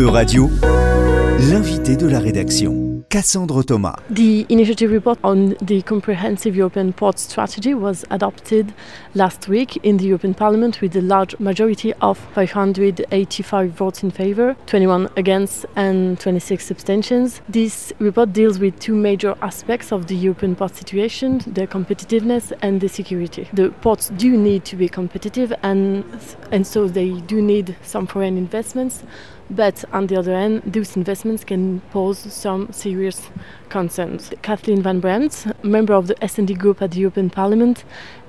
L'invité 0.00 1.94
de 1.94 2.08
la 2.08 2.20
rédaction. 2.20 3.04
Cassandre 3.10 3.62
Thomas. 3.62 3.96
The 4.08 4.46
initiative 4.48 4.90
report 4.90 5.18
on 5.22 5.54
the 5.60 5.82
comprehensive 5.82 6.56
European 6.56 6.92
port 6.92 7.18
strategy 7.18 7.74
was 7.74 8.06
adopted 8.08 8.72
last 9.14 9.46
week 9.46 9.78
in 9.82 9.98
the 9.98 10.06
European 10.06 10.32
Parliament 10.32 10.80
with 10.80 10.96
a 10.96 11.02
large 11.02 11.38
majority 11.38 11.92
of 12.00 12.16
585 12.34 13.70
votes 13.72 14.02
in 14.02 14.10
favor, 14.10 14.56
21 14.66 15.10
against, 15.18 15.66
and 15.76 16.18
26 16.18 16.70
abstentions. 16.70 17.42
This 17.46 17.92
report 17.98 18.32
deals 18.32 18.58
with 18.58 18.78
two 18.78 18.94
major 18.94 19.34
aspects 19.42 19.92
of 19.92 20.06
the 20.06 20.16
European 20.16 20.56
port 20.56 20.76
situation 20.76 21.42
the 21.46 21.66
competitiveness 21.66 22.52
and 22.62 22.80
the 22.80 22.88
security. 22.88 23.48
The 23.52 23.68
ports 23.82 24.10
do 24.16 24.34
need 24.34 24.64
to 24.64 24.76
be 24.76 24.88
competitive, 24.88 25.52
and, 25.62 26.04
and 26.52 26.66
so 26.66 26.88
they 26.88 27.20
do 27.26 27.42
need 27.42 27.76
some 27.82 28.06
foreign 28.06 28.38
investments. 28.38 29.02
But 29.50 29.84
on 29.92 30.06
the 30.06 30.16
other 30.16 30.32
hand, 30.34 30.62
those 30.64 30.96
investments 30.96 31.42
can 31.42 31.80
pose 31.90 32.18
some 32.18 32.72
serious 32.72 33.30
concerns. 33.68 34.30
Kathleen 34.42 34.80
Van 34.82 35.00
Brempt, 35.00 35.46
member 35.64 35.94
of 35.94 36.06
the 36.06 36.14
SD 36.16 36.56
group 36.56 36.80
at 36.80 36.92
the 36.92 37.00
European 37.00 37.30
Parliament 37.30 37.84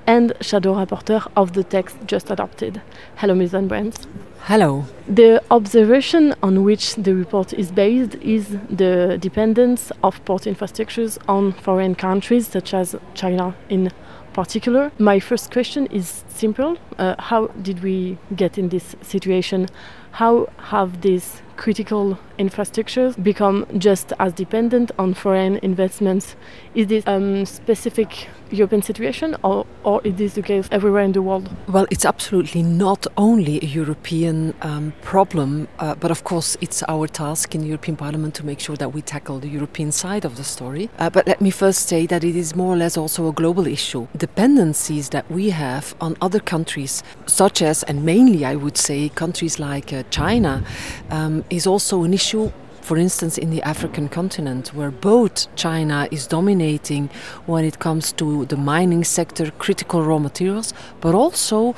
and 0.06 0.32
shadow 0.40 0.74
rapporteur 0.74 1.30
of 1.36 1.52
the 1.52 1.62
text 1.62 1.96
just 2.06 2.30
adopted. 2.30 2.82
Hello, 3.16 3.34
Ms. 3.34 3.52
Van 3.52 3.68
Brempt. 3.68 4.06
Hello. 4.40 4.84
The 5.06 5.40
observation 5.52 6.34
on 6.42 6.64
which 6.64 6.96
the 6.96 7.14
report 7.14 7.52
is 7.52 7.70
based 7.70 8.16
is 8.16 8.58
the 8.68 9.16
dependence 9.20 9.92
of 10.02 10.24
port 10.24 10.42
infrastructures 10.42 11.18
on 11.28 11.52
foreign 11.52 11.94
countries, 11.94 12.48
such 12.48 12.74
as 12.74 12.96
China 13.14 13.54
in 13.68 13.92
particular. 14.32 14.90
My 14.98 15.20
first 15.20 15.52
question 15.52 15.86
is 15.86 16.24
simple 16.28 16.76
uh, 16.98 17.14
How 17.18 17.46
did 17.62 17.82
we 17.84 18.18
get 18.34 18.58
in 18.58 18.70
this 18.70 18.96
situation? 19.02 19.68
How 20.12 20.48
have 20.58 21.00
these 21.00 21.40
critical 21.56 22.18
infrastructures 22.38 23.22
become 23.22 23.66
just 23.78 24.12
as 24.18 24.32
dependent 24.32 24.90
on 24.98 25.14
foreign 25.14 25.58
investments? 25.62 26.36
Is 26.74 26.86
this 26.88 27.04
a 27.06 27.12
um, 27.12 27.46
specific 27.46 28.28
European 28.50 28.82
situation 28.82 29.36
or, 29.42 29.66
or 29.82 30.00
is 30.04 30.14
this 30.16 30.34
the 30.34 30.42
case 30.42 30.68
everywhere 30.70 31.02
in 31.02 31.12
the 31.12 31.22
world? 31.22 31.48
Well, 31.68 31.86
it's 31.90 32.04
absolutely 32.04 32.62
not 32.62 33.06
only 33.16 33.58
a 33.62 33.66
European 33.66 34.54
um, 34.62 34.92
problem, 35.02 35.68
uh, 35.78 35.94
but 35.94 36.10
of 36.10 36.24
course 36.24 36.56
it's 36.60 36.82
our 36.88 37.06
task 37.06 37.54
in 37.54 37.62
the 37.62 37.68
European 37.68 37.96
Parliament 37.96 38.34
to 38.36 38.46
make 38.46 38.60
sure 38.60 38.76
that 38.76 38.90
we 38.90 39.02
tackle 39.02 39.38
the 39.38 39.48
European 39.48 39.92
side 39.92 40.24
of 40.24 40.36
the 40.36 40.44
story. 40.44 40.90
Uh, 40.98 41.08
but 41.10 41.26
let 41.26 41.40
me 41.40 41.50
first 41.50 41.88
say 41.88 42.06
that 42.06 42.24
it 42.24 42.36
is 42.36 42.54
more 42.54 42.74
or 42.74 42.76
less 42.76 42.96
also 42.96 43.28
a 43.28 43.32
global 43.32 43.66
issue. 43.66 44.06
Dependencies 44.16 45.10
that 45.10 45.30
we 45.30 45.50
have 45.50 45.94
on 46.00 46.16
other 46.20 46.40
countries, 46.40 47.02
such 47.26 47.62
as, 47.62 47.82
and 47.84 48.04
mainly 48.04 48.44
I 48.44 48.56
would 48.56 48.76
say, 48.76 49.08
countries 49.08 49.58
like 49.58 49.92
uh, 49.92 50.02
China, 50.10 50.64
um, 51.10 51.41
is 51.50 51.66
also 51.66 52.04
an 52.04 52.14
issue 52.14 52.50
for 52.82 52.98
instance, 52.98 53.38
in 53.38 53.50
the 53.50 53.62
African 53.62 54.08
continent, 54.08 54.74
where 54.74 54.90
both 54.90 55.54
China 55.54 56.08
is 56.10 56.26
dominating 56.26 57.08
when 57.46 57.64
it 57.64 57.78
comes 57.78 58.12
to 58.14 58.44
the 58.46 58.56
mining 58.56 59.04
sector, 59.04 59.52
critical 59.52 60.02
raw 60.02 60.18
materials, 60.18 60.74
but 61.00 61.14
also 61.14 61.76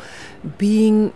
being 0.56 1.12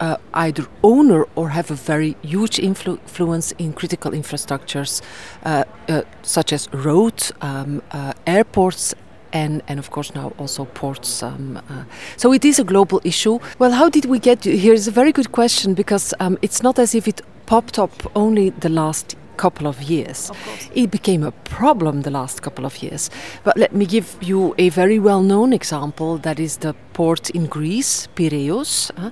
uh, 0.00 0.16
either 0.34 0.66
owner 0.82 1.24
or 1.34 1.50
have 1.50 1.70
a 1.70 1.74
very 1.74 2.16
huge 2.22 2.56
influ- 2.56 2.98
influence 2.98 3.52
in 3.52 3.72
critical 3.72 4.10
infrastructures 4.12 5.02
uh, 5.44 5.64
uh, 5.88 6.02
such 6.22 6.52
as 6.52 6.68
roads, 6.72 7.32
um, 7.40 7.82
uh, 7.92 8.12
airports, 8.26 8.94
and, 9.32 9.62
and 9.68 9.78
of 9.78 9.90
course 9.90 10.14
now 10.14 10.32
also 10.38 10.64
ports. 10.64 11.22
Um, 11.22 11.60
uh, 11.68 11.84
so 12.16 12.32
it 12.32 12.44
is 12.44 12.58
a 12.58 12.64
global 12.64 13.00
issue. 13.04 13.38
Well, 13.58 13.72
how 13.72 13.88
did 13.88 14.06
we 14.06 14.18
get 14.18 14.44
here? 14.44 14.72
Is 14.72 14.88
a 14.88 14.92
very 14.92 15.12
good 15.12 15.32
question 15.32 15.74
because 15.74 16.14
um, 16.18 16.38
it's 16.42 16.62
not 16.62 16.78
as 16.78 16.94
if 16.94 17.06
it 17.06 17.20
popped 17.48 17.78
up 17.78 17.90
only 18.14 18.50
the 18.50 18.68
last 18.68 19.16
couple 19.38 19.66
of 19.66 19.80
years. 19.82 20.30
Of 20.30 20.70
it 20.74 20.90
became 20.90 21.22
a 21.24 21.30
problem 21.30 22.02
the 22.02 22.10
last 22.10 22.42
couple 22.42 22.66
of 22.66 22.82
years. 22.82 23.10
But 23.42 23.56
let 23.56 23.72
me 23.72 23.86
give 23.86 24.16
you 24.20 24.54
a 24.58 24.68
very 24.68 24.98
well 24.98 25.22
known 25.22 25.54
example 25.54 26.18
that 26.18 26.38
is 26.38 26.58
the 26.58 26.74
port 26.92 27.30
in 27.30 27.46
Greece, 27.46 28.08
Piraeus. 28.14 28.90
Uh, 28.96 29.10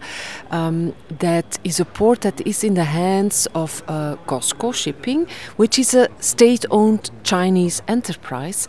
um, 0.51 0.95
that 1.19 1.59
is 1.65 1.81
a 1.81 1.85
port 1.85 2.21
that 2.21 2.47
is 2.47 2.63
in 2.63 2.75
the 2.75 2.85
hands 2.85 3.49
of 3.55 3.83
uh, 3.89 4.17
COSCO 4.27 4.75
Shipping, 4.75 5.29
which 5.57 5.79
is 5.79 5.95
a 5.95 6.09
state 6.21 6.67
owned 6.71 7.11
Chinese 7.23 7.81
enterprise. 7.89 8.69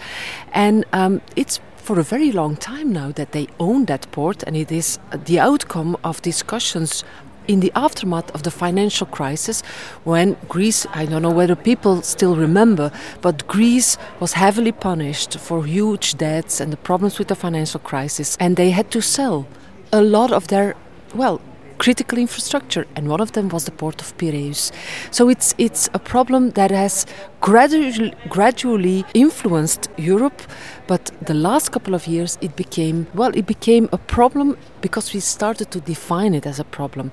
And 0.53 0.85
um, 0.93 1.21
it's 1.35 1.59
for 1.75 1.99
a 1.99 2.03
very 2.03 2.31
long 2.31 2.55
time 2.57 2.91
now 2.91 3.11
that 3.13 3.31
they 3.31 3.47
own 3.59 3.85
that 3.85 4.11
port, 4.11 4.43
and 4.43 4.55
it 4.55 4.71
is 4.71 4.99
the 5.25 5.39
outcome 5.39 5.95
of 6.03 6.21
discussions 6.21 7.03
in 7.47 7.59
the 7.61 7.71
aftermath 7.75 8.33
of 8.35 8.43
the 8.43 8.51
financial 8.51 9.07
crisis, 9.07 9.61
when 10.03 10.37
Greece, 10.47 10.85
I 10.93 11.05
don't 11.05 11.21
know 11.21 11.31
whether 11.31 11.55
people 11.55 12.01
still 12.01 12.35
remember, 12.35 12.91
but 13.21 13.47
Greece 13.47 13.97
was 14.19 14.33
heavily 14.33 14.71
punished 14.71 15.39
for 15.39 15.65
huge 15.65 16.17
debts 16.17 16.59
and 16.59 16.71
the 16.71 16.77
problems 16.77 17.19
with 17.19 17.27
the 17.29 17.35
financial 17.35 17.79
crisis, 17.79 18.37
and 18.39 18.55
they 18.55 18.71
had 18.71 18.91
to 18.91 19.01
sell 19.01 19.47
a 19.91 20.01
lot 20.01 20.31
of 20.31 20.47
their, 20.47 20.75
well, 21.15 21.41
critical 21.77 22.17
infrastructure, 22.17 22.85
and 22.95 23.07
one 23.07 23.21
of 23.21 23.31
them 23.31 23.49
was 23.49 23.65
the 23.65 23.71
port 23.71 24.01
of 24.01 24.17
Piraeus. 24.17 24.71
So 25.11 25.29
it's 25.29 25.53
it's 25.57 25.89
a 25.93 25.99
problem 25.99 26.51
that 26.51 26.71
has 26.71 27.05
gradually 27.41 28.13
gradually 28.29 29.05
influenced 29.13 29.89
Europe, 29.97 30.41
but 30.87 31.11
the 31.21 31.33
last 31.33 31.71
couple 31.71 31.93
of 31.93 32.07
years 32.07 32.37
it 32.41 32.55
became 32.55 33.07
well, 33.13 33.31
it 33.35 33.45
became 33.45 33.89
a 33.91 33.97
problem 33.97 34.57
because 34.81 35.13
we 35.13 35.19
started 35.19 35.71
to 35.71 35.79
define 35.79 36.33
it 36.33 36.45
as 36.45 36.59
a 36.59 36.63
problem. 36.63 37.11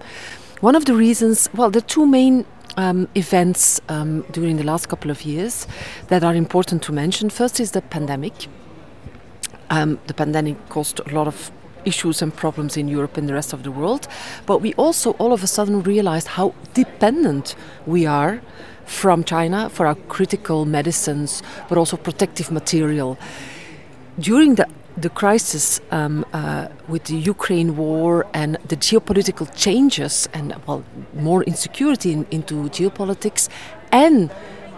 One 0.61 0.77
of 0.77 0.85
the 0.85 0.95
reasons, 0.95 1.49
well, 1.55 1.71
the 1.71 1.83
two 1.83 2.07
main 2.07 2.47
um, 2.77 3.09
events 3.15 3.81
um, 3.89 4.25
during 4.33 4.57
the 4.57 4.65
last 4.65 4.89
couple 4.89 5.11
of 5.11 5.23
years 5.25 5.67
that 6.09 6.25
are 6.25 6.35
important 6.35 6.83
to 6.85 6.93
mention. 6.93 7.31
First 7.31 7.61
is 7.61 7.73
the 7.73 7.83
pandemic. 7.83 8.49
Um, 9.71 9.99
the 10.07 10.15
pandemic 10.15 10.57
caused 10.69 11.01
a 11.01 11.15
lot 11.15 11.27
of 11.27 11.51
issues 11.85 12.23
and 12.23 12.35
problems 12.35 12.77
in 12.77 12.89
Europe 12.89 13.17
and 13.17 13.29
the 13.29 13.35
rest 13.35 13.53
of 13.53 13.63
the 13.63 13.71
world. 13.71 14.09
But 14.47 14.59
we 14.59 14.75
also 14.75 15.13
all 15.13 15.33
of 15.33 15.43
a 15.43 15.47
sudden 15.47 15.83
realized 15.83 16.29
how 16.29 16.55
dependent 16.75 17.55
we 17.87 18.07
are 18.07 18.41
from 18.87 19.25
China 19.25 19.71
for 19.71 19.87
our 19.87 19.95
critical 20.09 20.65
medicines, 20.65 21.43
but 21.69 21.79
also 21.79 21.97
protective 21.97 22.51
material. 22.51 23.19
During 24.19 24.57
the 24.57 24.67
the 24.97 25.11
crisis 25.11 25.81
um, 25.91 26.25
uh, 26.33 26.69
with 26.87 27.05
the 27.05 27.17
Ukraine 27.17 27.77
war 27.77 28.27
and 28.33 28.57
the 28.69 28.77
geopolitical 28.77 29.51
changes 29.57 30.29
and 30.33 30.55
well 30.67 30.85
more 31.15 31.43
insecurity 31.43 32.13
in, 32.13 32.27
into 32.31 32.55
geopolitics 32.71 33.49
and 33.91 34.31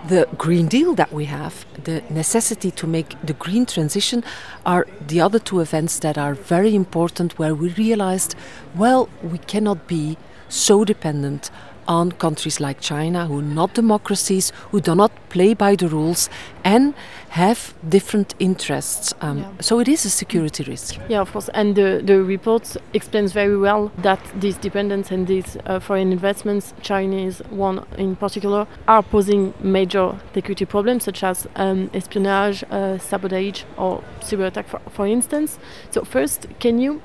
the 0.09 0.29
Green 0.39 0.69
Deal 0.69 0.95
that 0.95 1.13
we 1.13 1.25
have, 1.25 1.67
the 1.85 2.03
necessity 2.11 2.71
to 2.73 2.87
make 2.87 3.21
the 3.23 3.33
green 3.33 3.67
transition, 3.67 4.23
are 4.65 4.87
the 5.07 5.21
other 5.21 5.39
two 5.39 5.61
events 5.61 5.99
that 6.01 6.17
are 6.17 6.35
very 6.35 6.75
important 6.75 7.39
where 7.39 7.55
we 7.55 7.71
realized, 7.71 8.35
well, 8.75 9.09
we 9.23 9.39
cannot 9.39 9.87
be 9.87 10.17
so 10.49 10.85
dependent 10.85 11.51
on 11.89 12.13
countries 12.13 12.61
like 12.61 12.81
China, 12.81 13.27
who 13.27 13.39
are 13.39 13.43
not 13.43 13.75
democracies, 13.75 14.53
who 14.71 14.81
do 14.81 14.95
not 14.95 15.13
play 15.29 15.55
by 15.55 15.77
the 15.77 15.89
rules, 15.89 16.29
and 16.65 16.95
have 17.31 17.75
different 17.87 18.35
interests. 18.39 19.13
Um, 19.21 19.39
yeah. 19.39 19.51
So 19.61 19.79
it 19.79 19.89
is 19.89 20.05
a 20.05 20.11
security 20.11 20.65
risk. 20.65 20.99
Yeah, 21.09 21.21
of 21.21 21.33
course. 21.33 21.51
And 21.51 21.77
the, 21.77 22.01
the 22.03 22.23
report 22.23 22.77
explains 22.95 23.33
very 23.33 23.57
well 23.57 23.93
that 23.99 24.21
these 24.35 24.57
dependence 24.57 25.11
and 25.11 25.27
these 25.27 25.57
uh, 25.67 25.79
foreign 25.81 26.13
investments, 26.13 26.73
Chinese 26.81 27.39
one 27.51 27.85
in 27.99 28.17
particular, 28.17 28.67
are 28.89 29.03
posing 29.03 29.53
major 29.61 30.19
security 30.33 30.65
problems 30.65 31.05
such 31.05 31.23
as 31.23 31.47
um, 31.57 31.91
espionage, 31.93 32.65
uh, 32.71 32.99
sabotage, 32.99 33.65
or 33.77 34.03
cyber 34.21 34.47
attack, 34.47 34.67
for, 34.67 34.81
for 34.91 35.07
instance. 35.07 35.59
So, 35.91 36.03
first, 36.05 36.47
can 36.59 36.79
you 36.79 37.03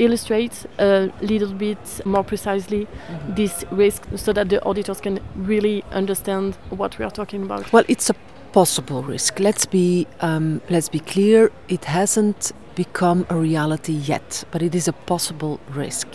illustrate 0.00 0.66
a 0.78 1.12
little 1.20 1.52
bit 1.52 2.00
more 2.04 2.24
precisely 2.24 2.86
mm-hmm. 2.86 3.34
this 3.34 3.64
risk 3.70 4.02
so 4.16 4.32
that 4.32 4.48
the 4.48 4.64
auditors 4.64 5.00
can 5.00 5.20
really 5.36 5.84
understand 5.92 6.54
what 6.70 6.98
we 6.98 7.04
are 7.04 7.10
talking 7.10 7.42
about? 7.42 7.72
Well, 7.72 7.84
it's 7.88 8.10
a 8.10 8.14
possible 8.52 9.02
risk. 9.02 9.38
Let's 9.38 9.66
be 9.66 10.06
um, 10.20 10.60
let's 10.70 10.88
be 10.88 11.00
clear. 11.00 11.50
It 11.68 11.84
hasn't 11.84 12.52
become 12.74 13.26
a 13.28 13.36
reality 13.36 13.92
yet, 13.92 14.44
but 14.50 14.62
it 14.62 14.74
is 14.74 14.88
a 14.88 14.92
possible 14.92 15.60
risk. 15.68 16.08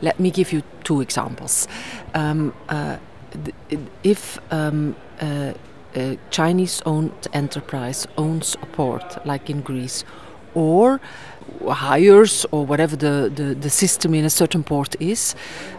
Let 0.00 0.18
me 0.20 0.30
give 0.30 0.52
you 0.52 0.62
two 0.84 1.00
examples. 1.00 1.68
Um, 2.14 2.52
uh, 2.68 2.98
if 4.02 4.38
um, 4.50 4.94
uh, 5.20 5.54
a 5.94 6.18
Chinese-owned 6.30 7.28
enterprise 7.32 8.06
owns 8.16 8.56
a 8.62 8.66
port, 8.66 9.24
like 9.26 9.48
in 9.48 9.60
Greece, 9.60 10.04
or 10.54 11.00
hires 11.68 12.46
or 12.50 12.64
whatever 12.66 12.96
the, 12.96 13.30
the, 13.34 13.54
the, 13.54 13.70
system 13.70 14.14
in 14.14 14.24
a 14.24 14.30
certain 14.30 14.62
port 14.62 14.94
is 15.00 15.34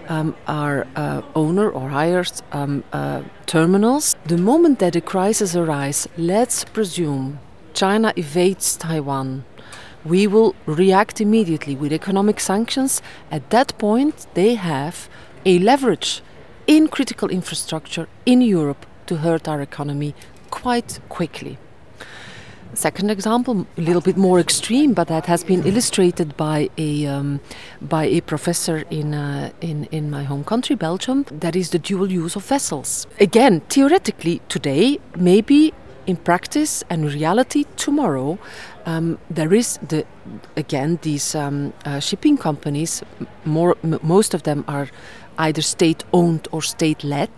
um, 0.07 0.35
are 0.47 0.87
uh, 0.95 1.21
owner 1.35 1.69
or 1.69 1.89
hires 1.89 2.41
um, 2.51 2.83
uh, 2.93 3.21
terminals. 3.45 4.15
The 4.25 4.37
moment 4.37 4.79
that 4.79 4.95
a 4.95 5.01
crisis 5.01 5.55
arises, 5.55 6.07
let's 6.17 6.63
presume 6.65 7.39
China 7.73 8.13
evades 8.15 8.77
Taiwan. 8.77 9.45
We 10.05 10.27
will 10.27 10.55
react 10.65 11.21
immediately 11.21 11.75
with 11.75 11.93
economic 11.93 12.39
sanctions. 12.39 13.01
At 13.31 13.49
that 13.51 13.77
point, 13.77 14.27
they 14.33 14.55
have 14.55 15.09
a 15.45 15.59
leverage 15.59 16.21
in 16.67 16.87
critical 16.87 17.29
infrastructure 17.29 18.07
in 18.25 18.41
Europe 18.41 18.85
to 19.05 19.17
hurt 19.17 19.47
our 19.47 19.61
economy 19.61 20.13
quite 20.49 20.99
quickly. 21.09 21.57
Second 22.75 23.11
example, 23.11 23.67
a 23.77 23.81
little 23.81 24.01
bit 24.01 24.17
more 24.17 24.39
extreme, 24.39 24.93
but 24.93 25.07
that 25.07 25.25
has 25.27 25.43
been 25.43 25.63
illustrated 25.65 26.35
by 26.35 26.69
a 26.77 27.05
um, 27.05 27.39
by 27.81 28.05
a 28.05 28.21
professor 28.21 28.83
in 28.89 29.13
uh, 29.13 29.51
in 29.61 29.85
in 29.91 30.09
my 30.09 30.23
home 30.23 30.43
country, 30.43 30.75
Belgium. 30.75 31.25
That 31.31 31.55
is 31.55 31.69
the 31.69 31.79
dual 31.79 32.11
use 32.11 32.35
of 32.35 32.43
vessels. 32.45 33.07
Again, 33.19 33.61
theoretically, 33.69 34.41
today, 34.49 34.99
maybe 35.15 35.73
in 36.05 36.17
practice 36.17 36.83
and 36.89 37.13
reality, 37.13 37.65
tomorrow, 37.77 38.37
um, 38.85 39.17
there 39.29 39.53
is 39.53 39.77
the 39.87 40.05
again 40.57 40.99
these 41.01 41.35
um, 41.35 41.73
uh, 41.85 41.99
shipping 41.99 42.37
companies. 42.37 43.03
More, 43.45 43.77
m- 43.83 43.99
most 44.01 44.33
of 44.33 44.43
them 44.43 44.63
are 44.67 44.87
either 45.37 45.61
state 45.61 46.03
owned 46.13 46.47
or 46.51 46.61
state 46.61 47.03
led. 47.03 47.31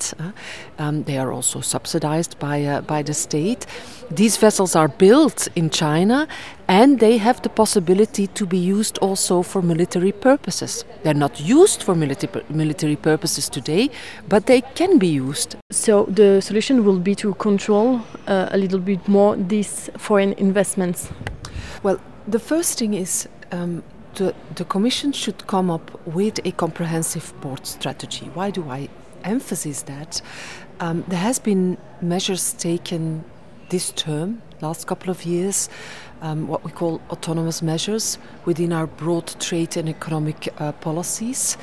Um, 0.77 1.03
they 1.03 1.17
are 1.17 1.31
also 1.31 1.61
subsidized 1.61 2.37
by, 2.39 2.63
uh, 2.63 2.81
by 2.81 3.03
the 3.03 3.13
state. 3.13 3.65
These 4.11 4.37
vessels 4.37 4.75
are 4.75 4.87
built 4.87 5.47
in 5.55 5.69
China 5.69 6.27
and 6.67 6.99
they 6.99 7.17
have 7.17 7.41
the 7.41 7.49
possibility 7.49 8.27
to 8.27 8.45
be 8.45 8.57
used 8.57 8.97
also 8.99 9.41
for 9.41 9.61
military 9.61 10.11
purposes. 10.11 10.85
They're 11.03 11.13
not 11.13 11.39
used 11.39 11.83
for 11.83 11.95
military, 11.95 12.43
military 12.49 12.95
purposes 12.95 13.49
today, 13.49 13.89
but 14.27 14.45
they 14.45 14.61
can 14.61 14.97
be 14.99 15.07
used. 15.07 15.55
So 15.71 16.05
the 16.05 16.41
solution 16.41 16.85
will 16.85 16.99
be 16.99 17.15
to 17.15 17.33
control 17.35 18.01
uh, 18.27 18.49
a 18.51 18.57
little 18.57 18.79
bit 18.79 19.07
more 19.07 19.35
these 19.35 19.89
foreign 19.97 20.33
investments. 20.33 21.09
Well, 21.83 21.99
the 22.27 22.39
first 22.39 22.79
thing 22.79 22.93
is 22.93 23.27
um, 23.51 23.83
the, 24.15 24.33
the 24.55 24.65
Commission 24.65 25.11
should 25.11 25.45
come 25.47 25.69
up 25.69 26.05
with 26.07 26.39
a 26.45 26.51
comprehensive 26.51 27.33
port 27.41 27.67
strategy. 27.67 28.29
Why 28.33 28.51
do 28.51 28.69
I 28.69 28.89
emphasize 29.23 29.83
that? 29.83 30.21
Um, 30.79 31.03
there 31.07 31.19
has 31.19 31.39
been 31.39 31.77
measures 32.01 32.53
taken 32.53 33.23
this 33.69 33.91
term, 33.91 34.41
last 34.61 34.87
couple 34.87 35.09
of 35.09 35.25
years, 35.25 35.69
um, 36.21 36.47
what 36.47 36.63
we 36.63 36.71
call 36.71 37.01
autonomous 37.09 37.61
measures 37.61 38.17
within 38.45 38.71
our 38.73 38.87
broad 38.87 39.27
trade 39.39 39.77
and 39.77 39.89
economic 39.89 40.53
uh, 40.59 40.71
policies. 40.73 41.57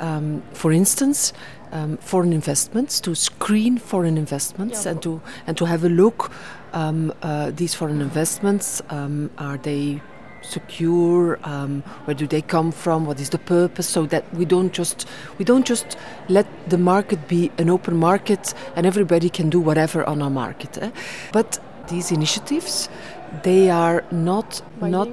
Um, 0.00 0.42
for 0.52 0.72
instance, 0.72 1.32
um, 1.72 1.98
foreign 1.98 2.32
investments 2.32 3.00
to 3.00 3.14
screen 3.14 3.76
foreign 3.78 4.16
investments 4.16 4.84
yeah. 4.84 4.92
and 4.92 5.02
to 5.02 5.20
and 5.46 5.56
to 5.56 5.66
have 5.66 5.84
a 5.84 5.88
look. 5.88 6.30
Um, 6.72 7.12
uh, 7.22 7.50
these 7.50 7.74
foreign 7.74 8.00
investments 8.00 8.82
um, 8.90 9.30
are 9.38 9.58
they 9.58 10.00
secure 10.42 11.38
um, 11.44 11.82
where 12.04 12.14
do 12.14 12.26
they 12.26 12.42
come 12.42 12.72
from 12.72 13.06
what 13.06 13.20
is 13.20 13.30
the 13.30 13.38
purpose 13.38 13.88
so 13.88 14.06
that 14.06 14.24
we 14.34 14.44
don't 14.44 14.72
just 14.72 15.06
we 15.38 15.44
don't 15.44 15.66
just 15.66 15.96
let 16.28 16.46
the 16.68 16.78
market 16.78 17.28
be 17.28 17.50
an 17.58 17.68
open 17.68 17.96
market 17.96 18.54
and 18.76 18.86
everybody 18.86 19.28
can 19.28 19.50
do 19.50 19.60
whatever 19.60 20.04
on 20.04 20.22
our 20.22 20.30
market 20.30 20.78
eh? 20.78 20.90
but 21.32 21.58
these 21.88 22.12
initiatives 22.12 22.88
they 23.42 23.70
are 23.70 24.04
not 24.10 24.62
Binding? 24.80 24.90
not 24.90 25.08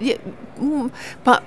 yeah, 0.00 0.16
mm, 0.58 0.90
but 1.24 1.44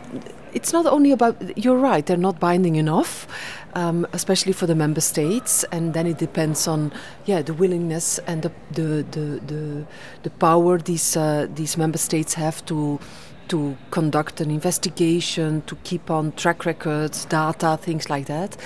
it's 0.54 0.72
not 0.72 0.86
only 0.86 1.12
about 1.12 1.58
you're 1.58 1.78
right 1.78 2.06
they're 2.06 2.18
not 2.18 2.40
binding 2.40 2.76
enough 2.76 3.28
um, 3.76 4.08
especially 4.14 4.54
for 4.54 4.68
the 4.68 4.76
member 4.76 5.02
states 5.02 5.64
and 5.72 5.94
then 5.94 6.08
it 6.08 6.18
depends 6.18 6.68
on 6.68 6.92
yeah 7.26 7.42
the 7.42 7.54
willingness 7.54 8.20
and 8.28 8.42
the 8.42 8.52
the 8.72 9.06
the, 9.12 9.42
the, 9.46 9.86
the 10.24 10.30
power 10.30 10.78
these 10.78 11.18
uh, 11.18 11.48
these 11.54 11.78
member 11.78 11.98
states 11.98 12.34
have 12.34 12.66
to 12.66 13.00
to 13.50 13.78
conduct 13.92 14.42
an 14.42 14.50
investigation, 14.50 15.62
to 15.64 15.76
keep 15.84 16.10
on 16.10 16.32
track 16.32 16.66
records, 16.66 17.26
data, 17.26 17.78
things 17.82 18.10
like 18.10 18.26
that. 18.26 18.58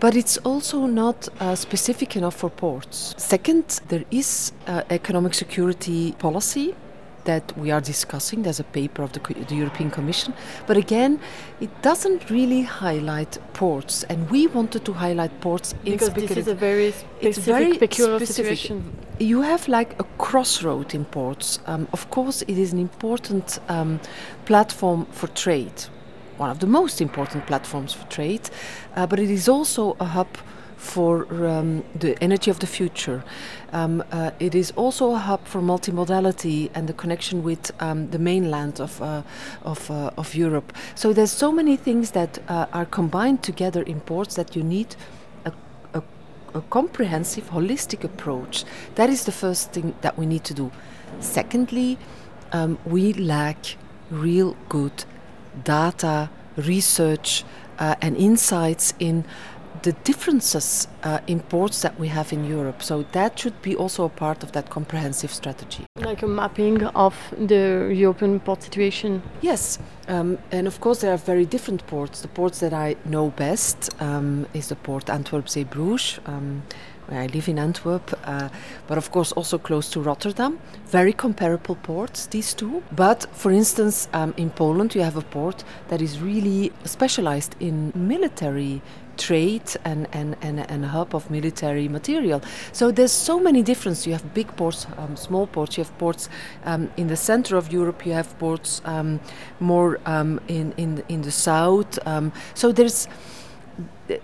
But 0.00 0.16
it's 0.16 0.36
also 0.38 0.86
not 0.86 1.28
uh, 1.40 1.54
specific 1.54 2.16
enough 2.16 2.34
for 2.34 2.50
ports. 2.50 3.14
Second, 3.16 3.80
there 3.88 4.04
is 4.10 4.52
uh, 4.66 4.82
economic 4.90 5.32
security 5.32 6.12
policy 6.18 6.74
that 7.26 7.56
we 7.56 7.70
are 7.70 7.80
discussing. 7.80 8.42
There's 8.42 8.60
a 8.60 8.64
paper 8.64 9.02
of 9.02 9.12
the, 9.12 9.20
the, 9.48 9.54
European 9.54 9.90
Commission. 9.90 10.32
But 10.66 10.76
again, 10.76 11.20
it 11.60 11.70
doesn't 11.82 12.30
really 12.30 12.62
highlight 12.62 13.38
ports. 13.52 14.04
And 14.04 14.30
we 14.30 14.46
wanted 14.46 14.84
to 14.86 14.92
highlight 14.92 15.40
ports 15.40 15.74
because 15.84 16.12
this 16.14 16.30
is 16.30 16.48
a 16.48 16.54
very 16.54 16.92
specific, 16.92 17.44
very 17.44 17.78
peculiar 17.78 18.18
specific. 18.18 18.58
situation. 18.58 18.96
You 19.18 19.42
have 19.42 19.68
like 19.68 19.98
a 20.00 20.04
crossroad 20.18 20.94
in 20.94 21.04
ports. 21.04 21.58
Um, 21.66 21.88
of 21.92 22.10
course, 22.10 22.42
it 22.42 22.58
is 22.58 22.72
an 22.72 22.78
important 22.78 23.58
um, 23.68 24.00
platform 24.44 25.06
for 25.12 25.26
trade, 25.28 25.84
one 26.38 26.50
of 26.50 26.58
the 26.60 26.66
most 26.66 27.00
important 27.00 27.46
platforms 27.46 27.92
for 27.92 28.06
trade. 28.08 28.48
Uh, 28.94 29.06
but 29.06 29.18
it 29.18 29.30
is 29.30 29.48
also 29.48 29.96
a 30.00 30.04
hub 30.04 30.28
for 30.86 31.26
um, 31.46 31.82
the 31.98 32.16
energy 32.22 32.50
of 32.50 32.58
the 32.58 32.66
future. 32.66 33.22
Um, 33.72 34.02
uh, 34.12 34.30
it 34.38 34.54
is 34.54 34.72
also 34.76 35.12
a 35.12 35.18
hub 35.18 35.44
for 35.44 35.60
multimodality 35.60 36.70
and 36.74 36.88
the 36.88 36.92
connection 36.92 37.42
with 37.42 37.72
um, 37.82 38.10
the 38.10 38.18
mainland 38.18 38.80
of 38.80 39.02
uh, 39.02 39.22
of, 39.64 39.90
uh, 39.90 40.10
of 40.16 40.34
Europe. 40.34 40.72
So 40.94 41.12
there's 41.12 41.32
so 41.32 41.52
many 41.52 41.76
things 41.76 42.10
that 42.12 42.38
uh, 42.48 42.66
are 42.72 42.86
combined 42.86 43.42
together 43.42 43.82
in 43.82 44.00
ports 44.00 44.34
that 44.36 44.56
you 44.56 44.62
need 44.62 44.96
a, 45.44 45.52
a, 45.92 46.02
a 46.54 46.60
comprehensive, 46.70 47.50
holistic 47.50 48.04
approach. 48.04 48.64
That 48.94 49.10
is 49.10 49.24
the 49.24 49.32
first 49.32 49.72
thing 49.72 49.94
that 50.00 50.16
we 50.16 50.26
need 50.26 50.44
to 50.44 50.54
do. 50.54 50.70
Secondly, 51.20 51.98
um, 52.52 52.78
we 52.84 53.12
lack 53.12 53.76
real 54.10 54.56
good 54.68 55.04
data, 55.64 56.28
research, 56.56 57.44
uh, 57.78 57.94
and 58.00 58.16
insights 58.16 58.94
in 58.98 59.24
the 59.86 59.92
differences 60.02 60.88
uh, 61.04 61.20
in 61.28 61.38
ports 61.38 61.82
that 61.82 61.96
we 62.00 62.08
have 62.08 62.32
in 62.32 62.44
Europe. 62.44 62.82
So 62.82 63.04
that 63.12 63.38
should 63.38 63.62
be 63.62 63.76
also 63.76 64.04
a 64.04 64.08
part 64.08 64.42
of 64.42 64.50
that 64.50 64.68
comprehensive 64.68 65.32
strategy. 65.32 65.84
Like 66.00 66.22
a 66.22 66.26
mapping 66.26 66.82
of 67.06 67.14
the 67.38 67.92
European 67.94 68.40
port 68.40 68.64
situation. 68.64 69.22
Yes, 69.42 69.78
um, 70.08 70.38
and 70.50 70.66
of 70.66 70.80
course 70.80 71.02
there 71.02 71.12
are 71.12 71.22
very 71.32 71.46
different 71.46 71.86
ports. 71.86 72.20
The 72.20 72.28
ports 72.28 72.58
that 72.58 72.72
I 72.72 72.96
know 73.04 73.30
best 73.30 73.90
um, 74.00 74.46
is 74.54 74.66
the 74.68 74.76
port 74.76 75.08
Antwerp-Zeebrugge. 75.08 76.18
Um, 76.26 76.62
where 77.08 77.20
I 77.20 77.26
live 77.26 77.48
in 77.48 77.56
Antwerp, 77.56 78.12
uh, 78.24 78.48
but 78.88 78.98
of 78.98 79.12
course 79.12 79.30
also 79.30 79.58
close 79.58 79.88
to 79.90 80.00
Rotterdam. 80.00 80.58
Very 80.86 81.12
comparable 81.12 81.76
ports, 81.76 82.26
these 82.26 82.52
two. 82.52 82.82
But 82.90 83.26
for 83.32 83.52
instance, 83.52 84.08
um, 84.12 84.34
in 84.36 84.50
Poland, 84.50 84.94
you 84.96 85.02
have 85.02 85.16
a 85.16 85.22
port 85.22 85.62
that 85.86 86.02
is 86.02 86.20
really 86.20 86.72
specialized 86.84 87.54
in 87.60 87.92
military 87.94 88.82
trade 89.16 89.76
and, 89.84 90.06
and, 90.12 90.36
and, 90.42 90.70
and 90.70 90.84
hub 90.86 91.14
of 91.14 91.30
military 91.30 91.88
material. 91.88 92.40
So 92.72 92.90
there's 92.90 93.12
so 93.12 93.40
many 93.40 93.62
differences. 93.62 94.06
You 94.06 94.12
have 94.12 94.34
big 94.34 94.54
ports, 94.56 94.86
um, 94.96 95.16
small 95.16 95.46
ports. 95.46 95.76
You 95.76 95.84
have 95.84 95.98
ports 95.98 96.28
um, 96.64 96.90
in 96.96 97.08
the 97.08 97.16
center 97.16 97.56
of 97.56 97.72
Europe. 97.72 98.06
You 98.06 98.12
have 98.12 98.38
ports 98.38 98.82
um, 98.84 99.20
more 99.60 100.00
um, 100.06 100.40
in, 100.48 100.72
in 100.76 101.02
in 101.08 101.22
the 101.22 101.30
south. 101.30 101.98
Um, 102.06 102.32
so 102.54 102.72
there's 102.72 103.08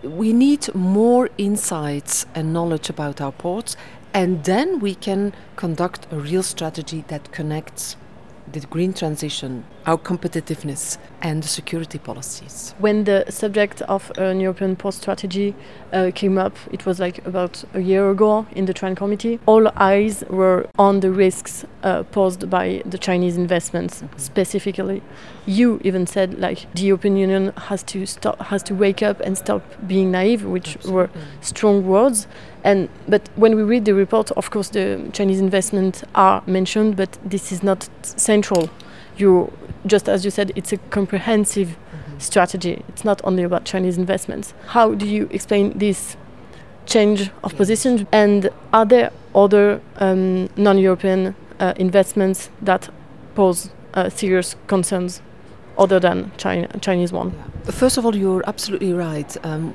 we 0.02 0.32
need 0.32 0.74
more 0.74 1.28
insights 1.38 2.26
and 2.34 2.52
knowledge 2.52 2.88
about 2.90 3.20
our 3.20 3.32
ports, 3.32 3.76
and 4.14 4.44
then 4.44 4.78
we 4.80 4.94
can 4.94 5.32
conduct 5.56 6.06
a 6.12 6.16
real 6.16 6.42
strategy 6.42 7.04
that 7.08 7.32
connects 7.32 7.96
the 8.52 8.66
green 8.66 8.92
transition, 8.92 9.64
our 9.86 9.98
competitiveness, 9.98 10.98
and 11.20 11.42
the 11.42 11.48
security 11.48 11.98
policies. 11.98 12.74
When 12.78 13.04
the 13.04 13.24
subject 13.28 13.82
of 13.82 14.10
an 14.18 14.40
European 14.40 14.76
port 14.76 14.94
strategy 14.94 15.54
uh, 15.92 16.10
came 16.14 16.38
up, 16.38 16.56
it 16.70 16.86
was 16.86 17.00
like 17.00 17.24
about 17.26 17.64
a 17.74 17.80
year 17.80 18.10
ago 18.10 18.46
in 18.52 18.66
the 18.66 18.74
TRAN 18.74 18.94
committee. 18.94 19.40
All 19.46 19.68
eyes 19.76 20.24
were 20.28 20.68
on 20.78 21.00
the 21.00 21.10
risks 21.10 21.64
uh, 21.82 22.02
posed 22.04 22.48
by 22.50 22.82
the 22.84 22.98
Chinese 22.98 23.36
investments 23.36 24.02
mm-hmm. 24.02 24.18
specifically. 24.18 25.02
You 25.44 25.80
even 25.82 26.06
said 26.06 26.38
like 26.38 26.72
the 26.74 26.82
European 26.82 27.16
Union 27.16 27.52
has 27.56 27.82
to 27.84 28.06
stop, 28.06 28.40
has 28.42 28.62
to 28.64 28.74
wake 28.74 29.02
up 29.02 29.20
and 29.20 29.36
stop 29.36 29.62
being 29.86 30.10
naive, 30.12 30.44
which 30.44 30.76
Absolutely. 30.76 30.92
were 30.92 31.10
strong 31.40 31.86
words. 31.86 32.28
And 32.62 32.88
but 33.08 33.28
when 33.34 33.56
we 33.56 33.62
read 33.62 33.84
the 33.84 33.94
report, 33.94 34.30
of 34.32 34.50
course, 34.50 34.68
the 34.68 35.10
Chinese 35.12 35.40
investments 35.40 36.04
are 36.14 36.42
mentioned, 36.46 36.96
but 36.96 37.18
this 37.24 37.50
is 37.50 37.62
not 37.62 37.88
central. 38.02 38.70
You 39.16 39.52
just 39.84 40.08
as 40.08 40.24
you 40.24 40.30
said, 40.30 40.52
it's 40.54 40.72
a 40.72 40.76
comprehensive 40.90 41.68
mm-hmm. 41.68 42.18
strategy. 42.18 42.84
It's 42.88 43.04
not 43.04 43.20
only 43.24 43.42
about 43.42 43.64
Chinese 43.64 43.98
investments. 43.98 44.54
How 44.68 44.94
do 44.94 45.06
you 45.06 45.28
explain 45.32 45.76
this 45.76 46.16
change 46.86 47.30
of 47.42 47.56
position? 47.56 48.06
And 48.12 48.50
are 48.72 48.84
there 48.84 49.10
other 49.34 49.80
um, 49.96 50.48
non-European 50.56 51.34
uh, 51.58 51.74
investments 51.76 52.50
that 52.60 52.90
pose 53.34 53.70
uh, 53.94 54.08
serious 54.08 54.56
concerns 54.66 55.20
other 55.78 56.00
than 56.00 56.30
China, 56.36 56.68
Chinese 56.80 57.12
one? 57.12 57.32
First 57.64 57.96
of 57.96 58.04
all, 58.04 58.14
you're 58.16 58.42
absolutely 58.46 58.92
right. 58.92 59.36
Um, 59.44 59.72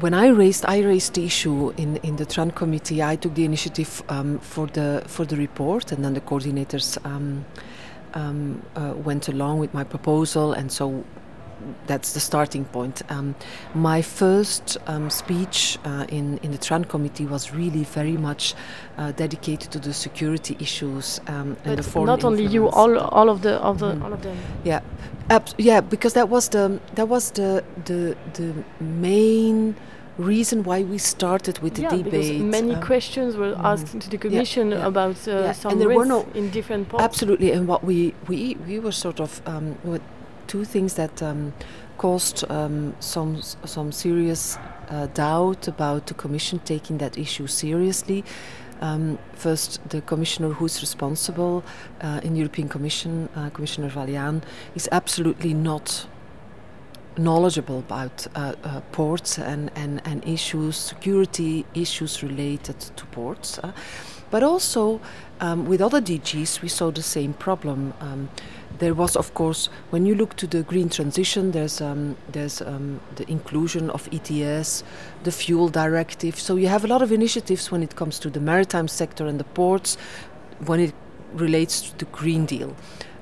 when 0.00 0.14
I 0.14 0.28
raised, 0.28 0.64
I 0.66 0.80
raised 0.80 1.14
the 1.14 1.24
issue 1.24 1.70
in, 1.76 1.96
in 1.98 2.16
the 2.16 2.26
TRAN 2.26 2.50
committee. 2.50 3.02
I 3.02 3.16
took 3.16 3.34
the 3.34 3.44
initiative 3.44 4.02
um, 4.08 4.38
for 4.40 4.66
the 4.66 5.02
for 5.06 5.24
the 5.24 5.36
report, 5.36 5.92
and 5.92 6.04
then 6.04 6.14
the 6.14 6.20
coordinators 6.20 6.98
um, 7.04 7.44
um 8.14 8.62
uh, 8.76 8.92
went 8.94 9.28
along 9.28 9.58
with 9.58 9.72
my 9.72 9.84
proposal, 9.84 10.52
and 10.52 10.70
so 10.70 11.04
that's 11.86 12.12
the 12.12 12.20
starting 12.20 12.64
point. 12.64 13.02
Um, 13.10 13.34
my 13.74 14.02
first 14.02 14.76
um, 14.86 15.10
speech 15.10 15.78
uh, 15.84 16.06
in 16.08 16.38
in 16.42 16.50
the 16.52 16.58
Tran 16.58 16.88
committee 16.88 17.26
was 17.26 17.52
really 17.52 17.84
very 17.84 18.16
much 18.16 18.54
uh, 18.98 19.12
dedicated 19.12 19.70
to 19.72 19.78
the 19.78 19.92
security 19.92 20.56
issues 20.60 21.20
um, 21.26 21.56
and 21.64 21.78
the 21.78 21.82
foreign 21.82 22.06
Not 22.06 22.24
only 22.24 22.46
you, 22.46 22.68
all 22.68 22.98
all 22.98 23.28
of 23.28 23.42
the 23.42 23.54
of 23.56 23.78
the 23.78 23.92
mm. 23.94 24.04
all 24.04 24.12
of 24.12 24.22
them. 24.22 24.36
Yeah, 24.64 24.80
Abs- 25.30 25.54
yeah, 25.58 25.80
because 25.80 26.14
that 26.14 26.28
was 26.28 26.48
the 26.48 26.80
that 26.94 27.08
was 27.08 27.30
the 27.32 27.64
the 27.84 28.16
the 28.34 28.52
main 28.80 29.76
reason 30.18 30.62
why 30.64 30.82
we 30.82 30.98
started 30.98 31.58
with 31.60 31.74
the 31.74 31.82
yeah, 31.82 31.90
debate. 31.90 32.04
Because 32.04 32.30
many 32.42 32.74
uh, 32.74 32.80
questions 32.80 33.36
were 33.36 33.54
mm, 33.54 33.64
asked 33.64 33.98
to 34.00 34.10
the 34.10 34.18
Commission 34.18 34.70
yeah, 34.70 34.78
yeah, 34.78 34.86
about 34.86 35.28
uh, 35.28 35.52
some 35.52 35.72
and 35.72 35.80
there 35.80 35.88
were 35.88 36.04
no 36.04 36.26
in 36.34 36.50
different 36.50 36.88
parts. 36.88 37.04
Absolutely, 37.04 37.52
and 37.52 37.66
what 37.66 37.84
we 37.84 38.14
we 38.28 38.56
we 38.66 38.78
were 38.78 38.92
sort 38.92 39.20
of 39.20 39.40
um, 39.46 39.76
two 40.50 40.64
things 40.64 40.94
that 40.94 41.22
um, 41.22 41.52
caused 41.96 42.44
um, 42.50 42.92
some 42.98 43.40
some 43.64 43.92
serious 43.92 44.58
uh, 44.88 45.06
doubt 45.14 45.68
about 45.68 46.06
the 46.06 46.14
Commission 46.14 46.58
taking 46.64 46.98
that 46.98 47.16
issue 47.16 47.46
seriously. 47.46 48.24
Um, 48.80 49.18
first, 49.34 49.80
the 49.90 50.00
commissioner 50.00 50.48
who's 50.48 50.80
responsible 50.80 51.62
uh, 52.00 52.20
in 52.24 52.32
the 52.32 52.38
European 52.38 52.68
Commission, 52.68 53.28
uh, 53.36 53.50
Commissioner 53.50 53.90
Vălean, 53.90 54.42
is 54.74 54.88
absolutely 54.90 55.54
not 55.54 56.06
knowledgeable 57.16 57.78
about 57.78 58.26
uh, 58.34 58.54
uh, 58.64 58.80
ports 58.92 59.38
and, 59.38 59.70
and, 59.76 60.00
and 60.04 60.26
issues, 60.26 60.76
security 60.76 61.64
issues 61.74 62.22
related 62.22 62.80
to 62.96 63.04
ports. 63.06 63.58
Uh, 63.58 63.72
but 64.30 64.42
also, 64.42 65.00
um, 65.40 65.66
with 65.66 65.80
other 65.82 66.00
DGs, 66.00 66.62
we 66.62 66.68
saw 66.68 66.90
the 66.90 67.02
same 67.02 67.34
problem. 67.34 67.92
Um, 68.00 68.30
there 68.80 68.94
was, 68.94 69.16
of 69.16 69.32
course, 69.34 69.68
when 69.90 70.04
you 70.06 70.14
look 70.14 70.36
to 70.36 70.46
the 70.46 70.62
green 70.62 70.88
transition, 70.88 71.52
there's 71.52 71.80
um, 71.80 72.16
there's 72.32 72.60
um, 72.60 73.00
the 73.16 73.30
inclusion 73.30 73.90
of 73.90 74.08
ETS, 74.12 74.82
the 75.22 75.32
fuel 75.32 75.68
directive. 75.68 76.38
So 76.38 76.56
you 76.56 76.68
have 76.68 76.84
a 76.84 76.88
lot 76.88 77.02
of 77.02 77.12
initiatives 77.12 77.70
when 77.70 77.82
it 77.82 77.94
comes 77.94 78.18
to 78.20 78.30
the 78.30 78.40
maritime 78.40 78.88
sector 78.88 79.26
and 79.26 79.38
the 79.38 79.44
ports, 79.44 79.96
when 80.66 80.80
it 80.80 80.94
relates 81.32 81.90
to 81.90 81.98
the 81.98 82.04
Green 82.06 82.44
Deal 82.46 82.74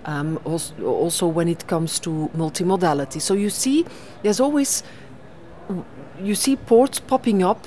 um, 0.08 0.40
also, 0.44 0.74
also 0.84 1.26
when 1.26 1.48
it 1.48 1.66
comes 1.66 1.98
to 2.00 2.30
multimodality. 2.34 3.20
So 3.20 3.34
you 3.34 3.50
see, 3.50 3.84
there's 4.22 4.40
always 4.40 4.82
you 6.20 6.34
see 6.34 6.56
ports 6.56 6.98
popping 6.98 7.42
up 7.42 7.66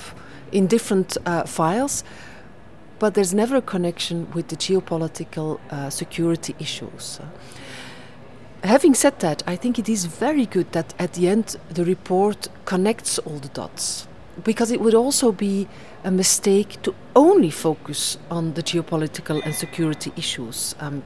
in 0.52 0.68
different 0.68 1.18
uh, 1.26 1.44
files, 1.44 2.04
but 3.02 3.16
there's 3.16 3.34
never 3.34 3.56
a 3.56 3.62
connection 3.64 4.30
with 4.36 4.50
the 4.50 4.56
geopolitical 4.56 5.60
uh, 5.72 5.90
security 5.90 6.54
issues. 6.60 7.20
Having 8.64 8.94
said 8.94 9.20
that, 9.22 9.42
I 9.48 9.56
think 9.56 9.80
it 9.80 9.90
is 9.90 10.06
very 10.06 10.46
good 10.46 10.72
that 10.74 10.94
at 11.00 11.14
the 11.14 11.28
end 11.28 11.56
the 11.72 11.84
report 11.84 12.48
connects 12.66 13.18
all 13.18 13.40
the 13.40 13.48
dots 13.48 14.08
because 14.44 14.70
it 14.70 14.80
would 14.82 14.94
also 14.94 15.32
be 15.32 15.68
a 16.04 16.12
mistake 16.12 16.80
to 16.84 16.94
only 17.16 17.50
focus 17.50 18.20
on 18.30 18.54
the 18.54 18.62
geopolitical 18.62 19.44
and 19.44 19.56
security 19.56 20.14
issues. 20.16 20.76
Um, 20.80 21.02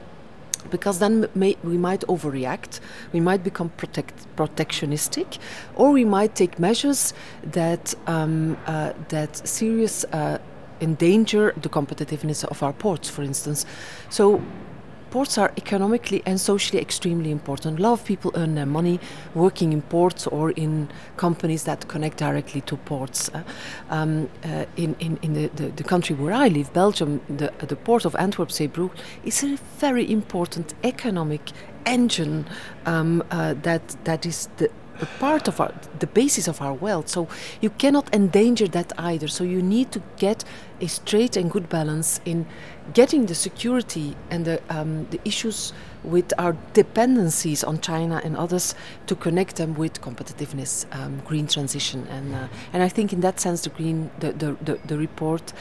because 0.70 0.98
then 0.98 1.26
may, 1.34 1.56
we 1.62 1.78
might 1.78 2.02
overreact, 2.08 2.80
we 3.14 3.20
might 3.20 3.42
become 3.42 3.70
protect, 3.70 4.26
protectionistic, 4.36 5.38
or 5.76 5.92
we 5.92 6.04
might 6.04 6.34
take 6.34 6.58
measures 6.58 7.14
that 7.42 7.94
um, 8.06 8.58
uh, 8.66 8.92
that 9.08 9.48
serious 9.48 10.04
uh, 10.12 10.38
endanger 10.80 11.52
the 11.60 11.68
competitiveness 11.68 12.44
of 12.44 12.62
our 12.62 12.72
ports, 12.72 13.08
for 13.08 13.22
instance. 13.22 13.66
So 14.10 14.42
ports 15.10 15.38
are 15.38 15.52
economically 15.56 16.22
and 16.26 16.38
socially 16.40 16.80
extremely 16.80 17.30
important. 17.30 17.78
A 17.78 17.82
lot 17.82 17.92
of 17.92 18.04
people 18.04 18.32
earn 18.34 18.54
their 18.54 18.66
money 18.66 19.00
working 19.34 19.72
in 19.72 19.82
ports 19.82 20.26
or 20.26 20.50
in 20.50 20.88
companies 21.16 21.64
that 21.64 21.88
connect 21.88 22.18
directly 22.18 22.60
to 22.62 22.76
ports. 22.76 23.30
Uh, 23.32 23.42
um, 23.90 24.28
uh, 24.44 24.66
in 24.76 24.94
in, 24.98 25.18
in 25.22 25.32
the, 25.34 25.46
the, 25.54 25.68
the, 25.68 25.84
country 25.84 26.14
where 26.16 26.34
I 26.34 26.48
live, 26.48 26.72
Belgium, 26.72 27.20
the, 27.28 27.52
the 27.58 27.76
port 27.76 28.04
of 28.04 28.14
Antwerp 28.16 28.50
Zeebrugge 28.50 28.96
is 29.24 29.42
a 29.44 29.56
very 29.78 30.10
important 30.10 30.74
economic 30.84 31.52
engine 31.86 32.44
um, 32.84 33.22
uh, 33.30 33.54
that 33.62 33.96
that 34.04 34.26
is 34.26 34.48
the 34.56 34.68
a 35.00 35.06
part 35.18 35.48
of 35.48 35.60
our 35.60 35.72
the 35.98 36.06
basis 36.06 36.48
of 36.48 36.60
our 36.60 36.74
wealth 36.74 37.08
so 37.08 37.28
you 37.60 37.70
cannot 37.70 38.12
endanger 38.14 38.68
that 38.68 38.92
either 38.98 39.28
so 39.28 39.44
you 39.44 39.62
need 39.62 39.90
to 39.92 40.02
get 40.16 40.44
a 40.80 40.86
straight 40.86 41.36
and 41.36 41.50
good 41.50 41.68
balance 41.68 42.20
in 42.24 42.46
getting 42.92 43.26
the 43.26 43.34
security 43.34 44.16
and 44.30 44.44
the 44.44 44.60
um, 44.68 45.06
the 45.10 45.20
issues 45.24 45.72
with 46.06 46.32
our 46.38 46.56
dependencies 46.72 47.64
on 47.64 47.80
China 47.80 48.20
and 48.24 48.36
others 48.36 48.74
to 49.06 49.16
connect 49.16 49.56
them 49.56 49.74
with 49.74 50.00
competitiveness, 50.00 50.86
um, 50.92 51.20
green 51.24 51.46
transition, 51.46 52.06
and 52.08 52.34
uh, 52.34 52.48
and 52.72 52.82
I 52.82 52.88
think 52.88 53.12
in 53.12 53.20
that 53.20 53.40
sense 53.40 53.62
the 53.62 53.70
green 53.70 54.10
the 54.20 54.32
the, 54.32 54.56
the, 54.62 54.78
the 54.86 54.98
report. 54.98 55.52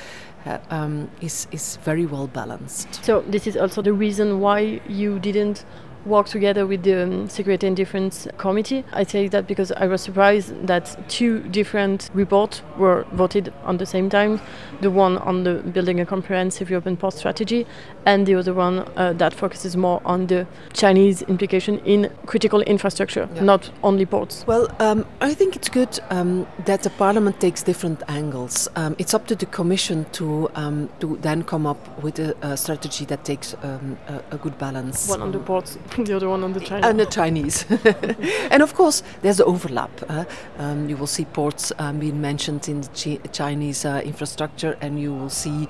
Uh, 0.46 0.60
um, 0.70 1.10
is 1.22 1.48
is 1.52 1.78
very 1.78 2.06
well 2.06 2.28
balanced. 2.28 3.04
So 3.04 3.22
this 3.22 3.48
is 3.48 3.58
also 3.58 3.82
the 3.82 3.94
reason 3.94 4.40
why 4.40 4.80
you 4.88 5.18
didn't 5.18 5.66
work 6.06 6.28
together 6.28 6.66
with 6.66 6.84
the 6.84 7.04
um, 7.04 7.30
Security 7.30 7.68
and 7.68 7.76
Defense 7.76 8.28
Committee. 8.38 8.84
I 8.94 9.04
say 9.04 9.28
that 9.28 9.48
because 9.48 9.72
I 9.72 9.88
was 9.88 10.02
surprised 10.02 10.68
that 10.68 10.98
two 11.10 11.40
different 11.50 12.10
reports 12.14 12.62
were 12.78 13.06
voted 13.14 13.54
on 13.64 13.78
the 13.78 13.86
same 13.86 14.10
time 14.10 14.40
the 14.82 14.92
one 14.92 15.18
on 15.20 15.44
the 15.44 15.56
building 15.56 16.00
a 16.00 16.06
comprehensive 16.06 16.70
European 16.70 16.98
port 16.98 17.14
strategy, 17.14 17.66
and 18.06 18.26
the 18.26 18.36
other 18.36 18.54
one 18.54 18.80
uh, 18.96 19.14
that 19.14 19.34
focuses 19.34 19.76
more 19.78 20.02
on 20.06 20.28
the 20.28 20.46
Chinese 20.74 21.22
implication 21.24 21.80
in 21.80 22.12
critical 22.26 22.62
infrastructure, 22.62 23.28
yeah. 23.36 23.44
not 23.44 23.72
only 23.84 24.06
ports. 24.06 24.46
Well, 24.48 24.68
um, 24.80 25.06
I 25.22 25.34
think 25.34 25.56
it's 25.56 25.70
good 25.70 26.00
um, 26.10 26.48
that 26.66 26.84
the 26.84 26.90
Parliament 26.90 27.40
takes 27.40 27.64
different 27.64 28.04
angles. 28.08 28.68
Um, 28.76 28.96
it's 28.98 29.14
up 29.14 29.28
to 29.28 29.36
the 29.36 29.46
Commission 29.46 30.06
to 30.14 30.50
um, 30.56 30.90
to 31.00 31.18
then 31.22 31.44
come 31.44 31.66
up 31.66 32.04
with 32.04 32.20
a, 32.20 32.36
a 32.42 32.58
strategy 32.58 33.06
that 33.06 33.24
takes 33.24 33.56
um, 33.64 33.98
a, 34.08 34.36
a, 34.36 34.38
good 34.38 34.58
balance. 34.58 35.08
One 35.08 35.22
on 35.22 35.32
the 35.32 35.40
ports 35.40 35.78
the 36.06 36.16
other 36.16 36.30
one 36.30 36.44
on 36.44 36.54
the 36.54 36.60
Chinese. 36.60 36.86
And 36.86 37.00
the 37.00 37.06
Chinese. 37.06 37.66
and 38.52 38.62
of 38.62 38.74
course, 38.74 39.04
there's 39.22 39.40
overlap. 39.40 39.92
Uh, 40.10 40.26
um, 40.58 40.90
you 40.90 40.98
will 40.98 41.08
see 41.08 41.26
ports 41.26 41.72
um, 41.80 42.00
being 42.00 42.20
mentioned 42.22 42.68
in 42.68 42.82
the 42.82 42.90
Chi 42.90 43.28
Chinese 43.30 43.86
uh, 43.86 44.02
infrastructure, 44.04 44.78
and 44.82 45.00
you 45.00 45.14
will 45.14 45.30
see 45.30 45.68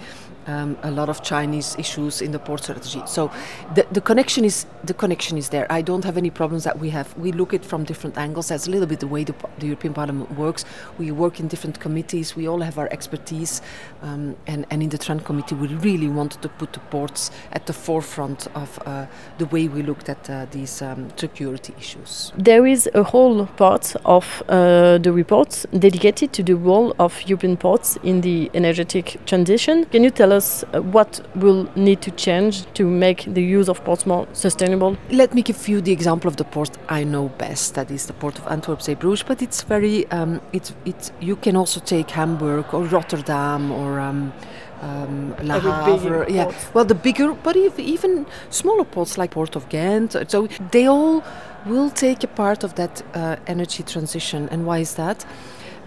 um, 0.48 0.78
a 0.84 0.92
lot 0.92 1.10
of 1.10 1.24
Chinese 1.24 1.75
issues 1.78 2.22
in 2.22 2.32
the 2.32 2.40
port 2.40 2.64
strategy. 2.64 3.02
So 3.06 3.32
the, 3.74 3.86
the 3.92 4.02
connection 4.02 4.46
is 4.46 4.66
the 4.84 4.94
connection 4.94 5.38
is 5.38 5.50
there. 5.50 5.66
I 5.72 5.82
don't 5.82 6.04
have 6.04 6.18
any 6.18 6.30
problems 6.30 6.64
that 6.64 6.80
we 6.80 6.90
have. 6.92 7.16
We 7.18 7.32
look 7.32 7.54
at 7.54 7.66
from 7.66 7.84
different 7.84 8.18
angles. 8.18 8.50
That's 8.50 8.68
a 8.68 8.72
little 8.72 8.88
bit 8.88 9.00
the 9.00 9.08
way 9.08 9.24
the, 9.24 9.36
the 9.60 9.68
European 9.68 9.94
Parliament 9.94 10.32
works. 10.38 10.66
We 10.98 11.12
work 11.12 11.40
in 11.40 11.48
different 11.48 11.80
committees. 11.80 12.36
We 12.36 12.48
all 12.48 12.62
have 12.62 12.78
our 12.78 12.90
expertise, 12.92 13.62
um, 14.02 14.36
and 14.48 14.66
and 14.70 14.84
in 14.84 14.90
the 14.90 14.98
Tran 14.98 15.24
committee, 15.24 15.56
we 15.56 15.68
really 15.68 16.08
wanted 16.08 16.42
to 16.42 16.50
put 16.50 16.74
the 16.74 16.80
ports 16.92 17.32
at 17.52 17.66
the 17.66 17.74
forefront 17.74 18.48
of 18.56 18.80
uh, 18.86 19.06
the 19.38 19.46
way 19.48 19.68
we 19.68 19.82
looked 19.82 20.10
at 20.10 20.30
uh, 20.30 20.46
these 20.52 20.82
um, 20.82 21.10
security 21.16 21.74
issues. 21.78 22.32
There 22.38 22.66
is 22.66 22.90
a 22.94 23.04
whole 23.04 23.46
part 23.58 23.96
of 24.06 24.44
uh, 24.48 24.98
the 25.00 25.12
report 25.12 25.66
dedicated 25.78 26.34
to 26.34 26.44
the 26.44 26.56
role 26.56 26.94
of 27.00 27.22
European 27.24 27.58
ports 27.58 27.98
in 28.04 28.22
the 28.22 28.52
energetic 28.54 29.20
transition. 29.25 29.86
Can 29.86 30.04
you 30.04 30.12
tell 30.12 30.32
us? 30.32 30.35
Us 30.36 30.63
what 30.74 31.22
will 31.36 31.68
need 31.75 32.01
to 32.01 32.12
change 32.12 32.65
to 32.74 32.86
make 32.86 33.24
the 33.25 33.42
use 33.42 33.70
of 33.70 33.84
ports 33.84 34.06
more 34.06 34.27
sustainable? 34.34 34.98
Let 35.10 35.34
me 35.34 35.42
give 35.42 35.68
you 35.68 35.82
the 35.82 35.92
example 35.92 36.27
of 36.27 36.36
the 36.36 36.44
port 36.44 36.77
I 36.89 37.04
know 37.04 37.30
best. 37.38 37.74
That 37.75 37.89
is 37.89 38.06
the 38.06 38.13
port 38.13 38.38
of 38.38 38.46
Antwerp 38.48 38.82
Zeebrugge, 38.82 39.25
but 39.25 39.42
it's 39.42 39.63
very 39.63 40.06
um, 40.12 40.42
it's 40.54 40.74
it's. 40.86 41.12
You 41.20 41.36
can 41.36 41.56
also 41.56 41.80
take 41.80 42.12
Hamburg 42.12 42.74
or 42.74 42.84
Rotterdam 42.84 43.72
or. 43.72 44.00
Um, 44.00 44.34
um, 44.82 45.34
Le 45.42 45.60
Havre, 45.60 46.25
yeah. 46.30 46.51
Well, 46.74 46.86
the 46.86 46.96
bigger, 46.96 47.34
but 47.34 47.56
even 47.56 48.27
smaller 48.50 48.84
ports 48.84 49.18
like 49.18 49.32
Port 49.32 49.56
of 49.56 49.68
Ghent. 49.70 50.15
So 50.27 50.48
they 50.72 50.86
all 50.86 51.24
will 51.65 51.89
take 51.89 52.24
a 52.24 52.27
part 52.27 52.63
of 52.63 52.75
that 52.75 53.01
uh, 53.15 53.38
energy 53.48 53.84
transition. 53.84 54.48
And 54.50 54.65
why 54.65 54.80
is 54.80 54.96
that? 54.96 55.25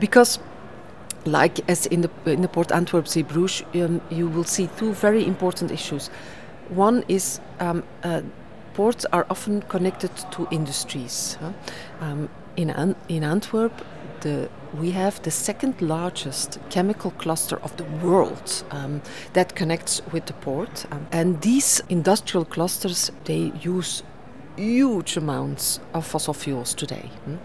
Because 0.01 0.39
like 1.33 1.61
as 1.69 1.87
in 1.87 2.03
the 2.03 2.11
in 2.27 2.43
the 2.43 2.49
port 2.49 2.73
Antwerp 2.73 3.07
Zeebrugge, 3.07 3.65
um, 3.85 4.01
you 4.11 4.29
will 4.29 4.45
see 4.45 4.69
two 4.79 4.93
very 4.93 5.27
important 5.27 5.71
issues. 5.71 6.11
One 6.69 7.05
is 7.09 7.41
um, 7.61 7.83
uh, 8.03 8.23
ports 8.75 9.07
are 9.13 9.27
often 9.31 9.63
connected 9.63 10.11
to 10.33 10.47
industries. 10.51 11.39
Huh? 11.41 11.53
Um, 12.01 12.29
in 12.57 12.71
An 12.71 12.95
in 13.09 13.25
Antwerp, 13.25 13.73
the 14.21 14.49
we 14.81 14.91
have 14.91 15.23
the 15.23 15.31
second 15.31 15.81
largest 15.81 16.59
chemical 16.71 17.11
cluster 17.13 17.57
of 17.63 17.77
the 17.77 17.85
world 18.07 18.65
um, 18.71 19.01
that 19.33 19.55
connects 19.55 20.03
with 20.13 20.27
the 20.27 20.35
port, 20.35 20.87
um, 20.91 21.07
and 21.11 21.41
these 21.41 21.83
industrial 21.89 22.45
clusters 22.45 23.11
they 23.25 23.53
use 23.61 24.03
huge 24.59 25.17
amounts 25.17 25.81
of 25.95 26.07
fossil 26.07 26.35
fuels 26.35 26.75
today, 26.75 27.11
hmm? 27.25 27.37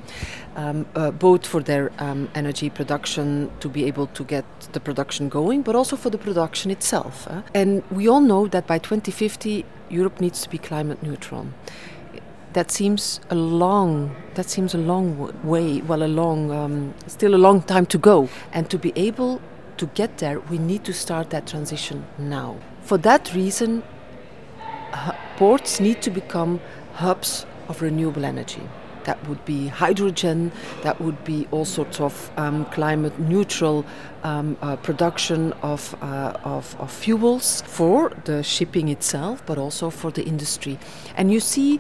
um, 0.56 0.86
uh, 0.96 1.12
both 1.12 1.46
for 1.46 1.62
their 1.62 1.92
um, 2.00 2.30
energy 2.36 2.70
production 2.70 3.52
to 3.60 3.70
be 3.70 3.86
able 3.86 4.08
to 4.08 4.24
get 4.24 4.46
the 4.74 4.80
production 4.80 5.30
going, 5.30 5.62
but 5.62 5.76
also 5.76 5.96
for 5.96 6.10
the 6.10 6.18
production 6.18 6.72
itself. 6.72 7.28
And 7.54 7.84
we 7.92 8.08
all 8.08 8.22
know 8.22 8.48
that 8.48 8.68
by 8.68 8.80
2050, 8.80 9.66
Europe 9.90 10.20
needs 10.20 10.42
to 10.42 10.50
be 10.50 10.58
climate 10.58 11.02
neutral. 11.04 11.48
that 12.54 12.70
seems 12.72 13.20
a 13.30 13.36
long 13.36 14.16
that 14.36 14.48
seems 14.48 14.76
a 14.76 14.78
long 14.78 15.34
way 15.44 15.82
well 15.82 16.04
a 16.04 16.12
long 16.22 16.52
um, 16.52 16.94
still 17.08 17.34
a 17.36 17.42
long 17.48 17.62
time 17.62 17.86
to 17.86 17.98
go 17.98 18.30
and 18.52 18.70
to 18.70 18.78
be 18.78 18.94
able 18.96 19.42
to 19.78 19.88
get 19.88 20.20
there 20.20 20.40
we 20.52 20.58
need 20.58 20.84
to 20.84 20.94
start 20.94 21.30
that 21.32 21.48
transition 21.48 22.06
now 22.18 22.56
for 22.82 22.98
that 22.98 23.34
reason 23.34 23.82
ports 25.38 25.80
need 25.80 26.02
to 26.02 26.12
become 26.12 26.60
hubs 26.94 27.46
of 27.68 27.82
renewable 27.82 28.26
energy 28.26 28.62
that 29.04 29.28
would 29.28 29.44
be 29.46 29.68
hydrogen, 29.68 30.52
that 30.82 31.00
would 31.02 31.24
be 31.24 31.48
all 31.52 31.66
sorts 31.66 32.00
of 32.00 32.32
um, 32.38 32.66
climate 32.66 33.18
neutral 33.20 33.86
um, 34.24 34.58
uh, 34.62 34.76
production 34.78 35.54
of, 35.62 35.96
uh, 36.02 36.34
of, 36.44 36.76
of, 36.80 36.92
fuels 36.92 37.62
for 37.64 38.12
the 38.26 38.42
shipping 38.44 38.88
itself, 38.90 39.46
but 39.46 39.58
also 39.58 39.90
for 39.90 40.12
the 40.12 40.24
industry. 40.24 40.80
And 41.16 41.32
you 41.32 41.40
see 41.40 41.80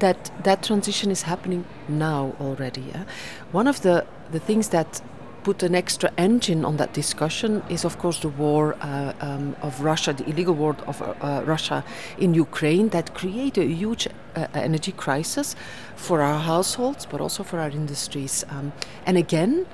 that 0.00 0.32
that 0.42 0.62
transition 0.64 1.10
is 1.10 1.22
happening 1.22 1.64
now 1.88 2.34
already. 2.40 2.92
One 3.52 3.68
of 3.68 3.82
the, 3.82 4.04
the 4.32 4.40
things 4.40 4.70
that 4.70 5.00
put 5.44 5.62
an 5.62 5.74
extra 5.74 6.10
engine 6.16 6.64
on 6.64 6.76
that 6.76 6.92
discussion 6.92 7.62
is, 7.68 7.84
of 7.84 7.98
course, 7.98 8.20
the 8.20 8.28
war 8.28 8.76
uh, 8.80 9.12
um, 9.20 9.56
of 9.62 9.80
Russia, 9.80 10.12
the 10.12 10.28
illegal 10.28 10.54
war 10.54 10.76
of 10.86 11.02
uh, 11.02 11.42
Russia 11.44 11.84
in 12.18 12.34
Ukraine, 12.34 12.88
that 12.90 13.14
created 13.14 13.64
a 13.64 13.74
huge 13.74 14.06
uh, 14.06 14.46
energy 14.54 14.92
crisis 14.92 15.56
for 15.96 16.22
our 16.22 16.40
households, 16.40 17.06
but 17.06 17.20
also 17.20 17.42
for 17.42 17.58
our 17.58 17.70
industries. 17.70 18.44
Um, 18.50 18.72
and 19.06 19.16
again, 19.16 19.66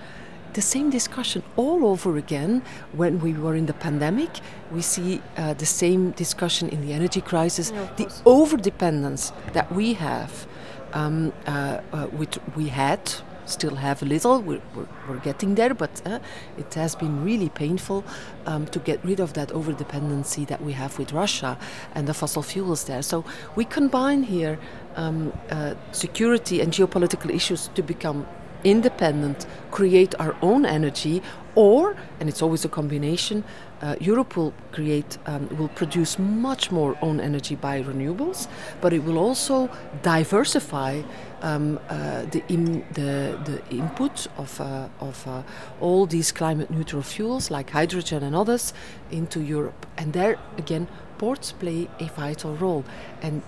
the 0.54 0.62
same 0.62 0.90
discussion 0.90 1.42
all 1.56 1.84
over 1.86 2.16
again 2.16 2.62
when 2.92 3.20
we 3.20 3.32
were 3.32 3.54
in 3.54 3.66
the 3.66 3.74
pandemic. 3.74 4.30
We 4.72 4.82
see 4.82 5.20
uh, 5.36 5.54
the 5.54 5.66
same 5.66 6.12
discussion 6.12 6.68
in 6.68 6.80
the 6.80 6.92
energy 6.92 7.20
crisis, 7.20 7.70
yeah, 7.70 7.88
the 7.96 8.06
over 8.24 8.56
dependence 8.56 9.32
that 9.52 9.70
we 9.72 9.94
have, 9.94 10.46
um, 10.94 11.32
uh, 11.46 11.80
uh, 11.92 12.06
which 12.06 12.38
we 12.56 12.68
had 12.68 13.00
still 13.48 13.76
have 13.76 14.02
a 14.02 14.06
little. 14.06 14.40
We're, 14.40 14.60
we're, 14.74 14.88
we're 15.08 15.20
getting 15.20 15.54
there, 15.54 15.74
but 15.74 16.02
uh, 16.04 16.18
it 16.56 16.74
has 16.74 16.94
been 16.94 17.24
really 17.24 17.48
painful 17.48 18.04
um, 18.46 18.66
to 18.66 18.78
get 18.78 19.04
rid 19.04 19.20
of 19.20 19.32
that 19.32 19.50
over 19.52 19.72
dependency 19.72 20.44
that 20.46 20.62
we 20.62 20.72
have 20.72 20.98
with 20.98 21.12
Russia 21.12 21.58
and 21.94 22.06
the 22.06 22.14
fossil 22.14 22.42
fuels 22.42 22.84
there. 22.84 23.02
So 23.02 23.24
we 23.56 23.64
combine 23.64 24.22
here 24.22 24.58
um, 24.96 25.32
uh, 25.50 25.74
security 25.92 26.60
and 26.60 26.72
geopolitical 26.72 27.34
issues 27.34 27.68
to 27.74 27.82
become 27.82 28.26
independent, 28.64 29.46
create 29.70 30.14
our 30.18 30.36
own 30.42 30.66
energy, 30.66 31.22
or, 31.54 31.96
and 32.20 32.28
it's 32.28 32.42
always 32.42 32.64
a 32.64 32.68
combination, 32.68 33.44
uh, 33.80 33.96
Europe 34.00 34.36
will 34.36 34.52
create, 34.72 35.18
um, 35.26 35.48
will 35.56 35.68
produce 35.68 36.18
much 36.18 36.70
more 36.70 36.96
own 37.02 37.20
energy 37.20 37.54
by 37.54 37.82
renewables, 37.82 38.48
but 38.80 38.92
it 38.92 39.04
will 39.04 39.18
also 39.18 39.68
diversify 40.02 41.02
um, 41.42 41.78
uh, 41.88 42.22
the, 42.24 42.42
Im, 42.48 42.84
the, 42.92 43.38
the 43.44 43.62
input 43.70 44.26
of, 44.36 44.60
uh, 44.60 44.88
of 45.00 45.26
uh, 45.26 45.42
all 45.80 46.06
these 46.06 46.32
climate 46.32 46.70
neutral 46.70 47.02
fuels 47.02 47.50
like 47.50 47.70
hydrogen 47.70 48.22
and 48.22 48.34
others 48.34 48.72
into 49.10 49.40
Europe. 49.40 49.86
And 49.96 50.12
there 50.12 50.38
again, 50.56 50.88
ports 51.18 51.52
play 51.52 51.88
a 52.00 52.04
vital 52.04 52.54
role. 52.56 52.84
And 53.22 53.42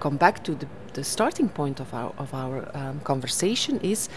come 0.00 0.16
back 0.16 0.42
to 0.44 0.54
the, 0.54 0.66
the 0.94 1.04
starting 1.04 1.48
point 1.48 1.80
of 1.80 1.92
our, 1.92 2.12
of 2.18 2.32
our 2.32 2.70
um, 2.74 3.00
conversation 3.00 3.78
is 3.80 4.08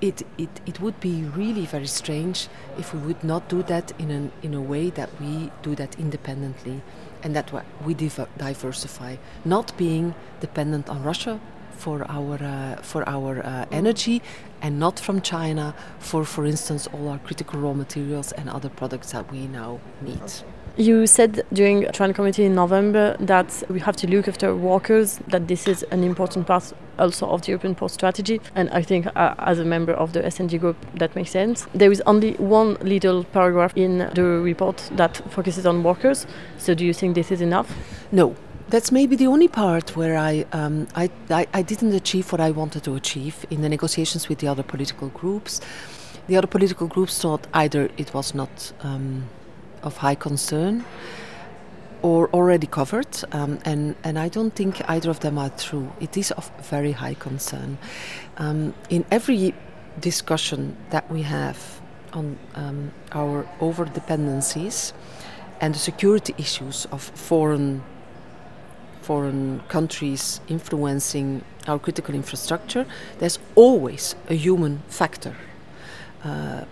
it, 0.00 0.22
it, 0.36 0.48
it 0.66 0.80
would 0.80 1.00
be 1.00 1.22
really 1.24 1.66
very 1.66 1.86
strange 1.86 2.48
if 2.78 2.94
we 2.94 3.00
would 3.00 3.24
not 3.24 3.48
do 3.48 3.62
that 3.64 3.92
in, 3.98 4.10
an, 4.10 4.32
in 4.42 4.54
a 4.54 4.60
way 4.60 4.90
that 4.90 5.10
we 5.20 5.50
do 5.62 5.74
that 5.74 5.98
independently 5.98 6.82
and 7.22 7.34
that 7.34 7.50
we 7.84 7.94
diversify, 7.94 9.16
not 9.44 9.76
being 9.76 10.14
dependent 10.40 10.88
on 10.88 11.02
Russia 11.02 11.40
for 11.72 12.04
our, 12.08 12.42
uh, 12.42 12.76
for 12.82 13.08
our 13.08 13.44
uh, 13.44 13.66
energy 13.72 14.22
and 14.62 14.78
not 14.78 14.98
from 14.98 15.20
China 15.20 15.74
for, 15.98 16.24
for 16.24 16.44
instance, 16.44 16.86
all 16.92 17.08
our 17.08 17.18
critical 17.18 17.60
raw 17.60 17.72
materials 17.72 18.32
and 18.32 18.48
other 18.48 18.68
products 18.68 19.12
that 19.12 19.30
we 19.32 19.46
now 19.46 19.80
need. 20.00 20.20
You 20.78 21.08
said 21.08 21.44
during 21.52 21.82
Tran 21.86 22.14
Committee 22.14 22.44
in 22.44 22.54
November 22.54 23.16
that 23.18 23.64
we 23.68 23.80
have 23.80 23.96
to 23.96 24.06
look 24.06 24.28
after 24.28 24.54
workers, 24.54 25.18
that 25.26 25.48
this 25.48 25.66
is 25.66 25.82
an 25.90 26.04
important 26.04 26.46
part 26.46 26.72
also 27.00 27.26
of 27.26 27.42
the 27.42 27.48
European 27.48 27.74
Port 27.74 27.90
Strategy. 27.90 28.40
And 28.54 28.70
I 28.70 28.82
think 28.82 29.08
uh, 29.16 29.34
as 29.40 29.58
a 29.58 29.64
member 29.64 29.92
of 29.92 30.12
the 30.12 30.24
S&D 30.24 30.56
group, 30.58 30.76
that 30.94 31.16
makes 31.16 31.32
sense. 31.32 31.66
There 31.74 31.90
is 31.90 32.00
only 32.06 32.34
one 32.34 32.74
little 32.74 33.24
paragraph 33.24 33.72
in 33.76 34.08
the 34.14 34.22
report 34.22 34.88
that 34.92 35.16
focuses 35.32 35.66
on 35.66 35.82
workers. 35.82 36.28
So 36.58 36.74
do 36.74 36.86
you 36.86 36.94
think 36.94 37.16
this 37.16 37.32
is 37.32 37.40
enough? 37.40 37.76
No, 38.12 38.36
that's 38.68 38.92
maybe 38.92 39.16
the 39.16 39.26
only 39.26 39.48
part 39.48 39.96
where 39.96 40.16
I, 40.16 40.46
um, 40.52 40.86
I, 40.94 41.10
I, 41.28 41.48
I, 41.54 41.62
didn't 41.62 41.92
achieve 41.92 42.30
what 42.30 42.40
I 42.40 42.52
wanted 42.52 42.84
to 42.84 42.94
achieve 42.94 43.44
in 43.50 43.62
the 43.62 43.68
negotiations 43.68 44.28
with 44.28 44.38
the 44.38 44.46
other 44.46 44.62
political 44.62 45.08
groups. 45.08 45.60
The 46.28 46.36
other 46.36 46.46
political 46.46 46.86
groups 46.86 47.20
thought 47.20 47.48
either 47.52 47.90
it 47.96 48.14
was 48.14 48.32
not 48.32 48.72
um, 48.82 49.24
of 49.82 49.96
high 49.96 50.14
concern 50.14 50.84
or 52.02 52.28
already 52.30 52.66
covered, 52.66 53.08
um, 53.32 53.58
and, 53.64 53.96
and 54.04 54.18
I 54.18 54.28
don't 54.28 54.54
think 54.54 54.80
either 54.88 55.10
of 55.10 55.20
them 55.20 55.36
are 55.36 55.50
true. 55.50 55.92
It 56.00 56.16
is 56.16 56.30
of 56.32 56.50
very 56.62 56.92
high 56.92 57.14
concern. 57.14 57.78
Um, 58.36 58.74
in 58.88 59.04
every 59.10 59.54
discussion 60.00 60.76
that 60.90 61.10
we 61.10 61.22
have 61.22 61.58
on 62.12 62.38
um, 62.54 62.92
our 63.12 63.48
over 63.60 63.84
dependencies 63.84 64.92
and 65.60 65.74
the 65.74 65.78
security 65.78 66.34
issues 66.38 66.86
of 66.92 67.02
foreign 67.02 67.82
foreign 69.02 69.60
countries 69.68 70.40
influencing 70.48 71.42
our 71.66 71.78
critical 71.78 72.14
infrastructure, 72.14 72.84
there's 73.18 73.38
always 73.54 74.14
a 74.28 74.34
human 74.34 74.82
factor. 74.88 75.34
Uh, 76.22 76.64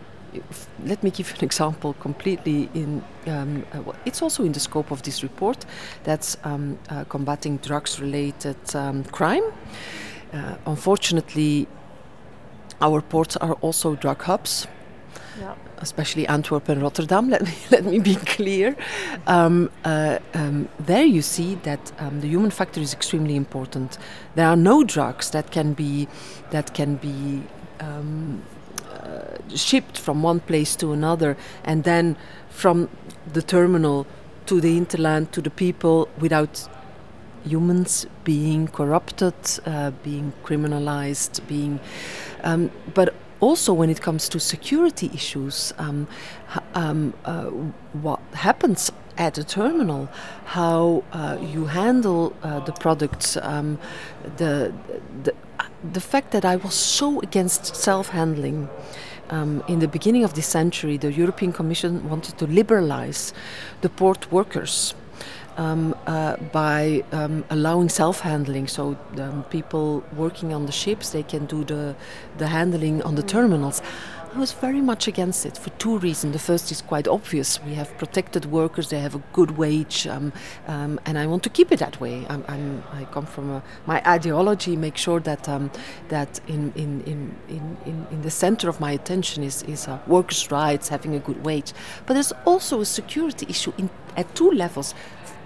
let 0.84 1.02
me 1.02 1.10
give 1.10 1.28
you 1.30 1.36
an 1.38 1.44
example 1.44 1.94
completely 1.94 2.68
in 2.74 3.02
um, 3.26 3.64
uh, 3.72 3.92
it's 4.04 4.22
also 4.22 4.44
in 4.44 4.52
the 4.52 4.60
scope 4.60 4.90
of 4.90 5.02
this 5.02 5.22
report 5.22 5.64
that's 6.04 6.36
um, 6.44 6.78
uh, 6.90 7.04
combating 7.04 7.56
drugs 7.58 8.00
related 8.00 8.56
um, 8.74 9.04
crime. 9.04 9.44
Uh, 10.32 10.56
unfortunately 10.66 11.66
our 12.80 13.00
ports 13.00 13.36
are 13.36 13.54
also 13.54 13.94
drug 13.94 14.22
hubs 14.22 14.66
yeah. 15.40 15.54
especially 15.78 16.26
Antwerp 16.26 16.68
and 16.68 16.82
Rotterdam 16.82 17.28
let 17.30 17.42
me, 17.42 17.52
let 17.70 17.84
me 17.84 17.98
be 17.98 18.16
clear. 18.16 18.76
Um, 19.26 19.70
uh, 19.84 20.18
um, 20.34 20.68
there 20.78 21.04
you 21.04 21.22
see 21.22 21.56
that 21.56 21.92
um, 21.98 22.20
the 22.20 22.28
human 22.28 22.50
factor 22.50 22.80
is 22.80 22.92
extremely 22.92 23.36
important. 23.36 23.98
There 24.34 24.46
are 24.46 24.56
no 24.56 24.84
drugs 24.84 25.30
that 25.30 25.50
can 25.50 25.74
be 25.74 26.08
that 26.50 26.74
can 26.74 26.96
be 26.96 27.42
shipped 29.54 29.98
from 29.98 30.22
one 30.22 30.40
place 30.40 30.76
to 30.76 30.92
another 30.92 31.36
and 31.64 31.84
then 31.84 32.16
from 32.48 32.88
the 33.32 33.42
terminal 33.42 34.06
to 34.46 34.60
the 34.60 34.78
interland 34.78 35.30
to 35.32 35.40
the 35.40 35.50
people 35.50 36.08
without 36.18 36.68
humans 37.44 38.06
being 38.24 38.68
corrupted, 38.68 39.34
uh, 39.66 39.90
being 40.02 40.32
criminalized, 40.44 41.46
being. 41.46 41.80
Um, 42.42 42.70
but 42.94 43.14
also, 43.40 43.72
when 43.72 43.90
it 43.90 44.00
comes 44.00 44.28
to 44.30 44.40
security 44.40 45.10
issues, 45.12 45.72
um, 45.78 46.08
um, 46.74 47.12
uh, 47.24 47.44
what 47.92 48.20
happens 48.32 48.90
at 49.18 49.34
the 49.34 49.44
terminal, 49.44 50.08
how 50.44 51.04
uh, 51.12 51.38
you 51.40 51.66
handle 51.66 52.34
uh, 52.42 52.60
the 52.60 52.72
products, 52.72 53.36
um, 53.38 53.78
the, 54.36 54.72
the 55.22 55.34
the 55.92 56.00
fact 56.00 56.30
that 56.32 56.44
I 56.44 56.56
was 56.56 56.74
so 56.74 57.20
against 57.20 57.76
self 57.76 58.08
handling. 58.08 58.68
Um, 59.28 59.64
in 59.66 59.80
the 59.80 59.88
beginning 59.88 60.22
of 60.22 60.34
this 60.34 60.46
century, 60.46 60.96
the 60.98 61.12
European 61.12 61.52
Commission 61.52 62.08
wanted 62.08 62.38
to 62.38 62.46
liberalize 62.46 63.32
the 63.80 63.88
port 63.88 64.30
workers 64.30 64.94
um, 65.56 65.94
uh, 66.06 66.36
by 66.52 67.02
um, 67.12 67.44
allowing 67.50 67.88
self-handling. 67.88 68.68
So 68.68 68.96
um, 69.18 69.44
people 69.44 70.04
working 70.16 70.52
on 70.52 70.66
the 70.66 70.72
ships, 70.72 71.10
they 71.10 71.22
can 71.22 71.46
do 71.46 71.64
the 71.64 71.96
the 72.38 72.46
handling 72.46 73.02
on 73.02 73.14
the 73.14 73.22
terminals. 73.22 73.82
I 74.36 74.38
was 74.38 74.52
very 74.52 74.82
much 74.82 75.08
against 75.08 75.46
it 75.46 75.56
for 75.56 75.70
two 75.78 75.96
reasons. 75.96 76.34
The 76.34 76.38
first 76.38 76.70
is 76.70 76.82
quite 76.82 77.08
obvious. 77.08 77.58
We 77.62 77.72
have 77.72 77.96
protected 77.96 78.44
workers; 78.44 78.90
they 78.90 79.00
have 79.00 79.14
a 79.14 79.22
good 79.32 79.52
wage, 79.56 80.06
um, 80.06 80.30
um, 80.66 81.00
and 81.06 81.18
I 81.18 81.26
want 81.26 81.42
to 81.44 81.48
keep 81.48 81.72
it 81.72 81.78
that 81.78 81.98
way. 82.02 82.26
I'm, 82.28 82.44
I'm, 82.46 82.84
i 82.92 83.04
come 83.06 83.24
from 83.24 83.50
a, 83.50 83.62
my 83.86 84.02
ideology. 84.06 84.76
Make 84.76 84.98
sure 84.98 85.20
that 85.20 85.48
um, 85.48 85.70
that 86.08 86.38
in, 86.48 86.70
in, 86.76 87.00
in, 87.04 87.34
in, 87.48 88.06
in 88.10 88.20
the 88.20 88.30
center 88.30 88.68
of 88.68 88.78
my 88.78 88.92
attention 88.92 89.42
is 89.42 89.62
is 89.62 89.88
uh, 89.88 90.00
workers' 90.06 90.50
rights, 90.50 90.90
having 90.90 91.14
a 91.14 91.18
good 91.18 91.42
wage. 91.42 91.72
But 92.04 92.12
there's 92.12 92.32
also 92.44 92.82
a 92.82 92.84
security 92.84 93.46
issue 93.48 93.72
in, 93.78 93.88
at 94.18 94.34
two 94.34 94.50
levels 94.50 94.94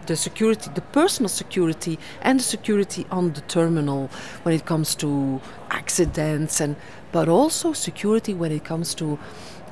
the 0.06 0.16
security, 0.16 0.68
the 0.74 0.80
personal 0.80 1.28
security, 1.28 1.98
and 2.22 2.40
the 2.40 2.44
security 2.44 3.06
on 3.10 3.32
the 3.34 3.42
terminal 3.42 4.10
when 4.42 4.54
it 4.54 4.64
comes 4.64 4.96
to 4.96 5.40
accidents 5.70 6.60
and 6.60 6.74
but 7.12 7.28
also 7.28 7.72
security 7.72 8.34
when 8.34 8.52
it 8.52 8.64
comes 8.64 8.94
to 8.94 9.18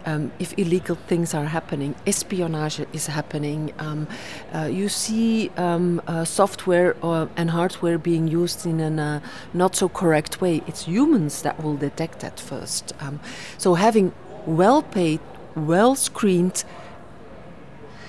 um, 0.07 0.33
if 0.38 0.55
illegal 0.57 0.96
things 0.96 1.35
are 1.35 1.44
happening, 1.44 1.94
espionage 2.07 2.81
is 2.92 3.07
happening. 3.09 3.72
Um, 3.79 4.09
uh, 4.55 4.64
you 4.64 4.88
see 4.88 5.51
um, 5.57 6.01
uh, 6.07 6.24
software 6.24 6.96
uh, 7.03 7.27
and 7.37 7.51
hardware 7.51 7.98
being 7.98 8.27
used 8.27 8.64
in 8.64 8.81
a 8.81 9.22
uh, 9.22 9.29
not 9.53 9.77
so 9.77 9.88
correct 9.88 10.40
way. 10.40 10.62
It's 10.66 10.87
humans 10.87 11.42
that 11.42 11.62
will 11.62 11.77
detect 11.77 12.20
that 12.20 12.40
first. 12.40 12.92
Um, 13.01 13.20
so 13.59 13.74
having 13.74 14.12
well 14.46 14.83
paid, 14.83 15.20
well 15.55 15.94
screened, 15.94 16.64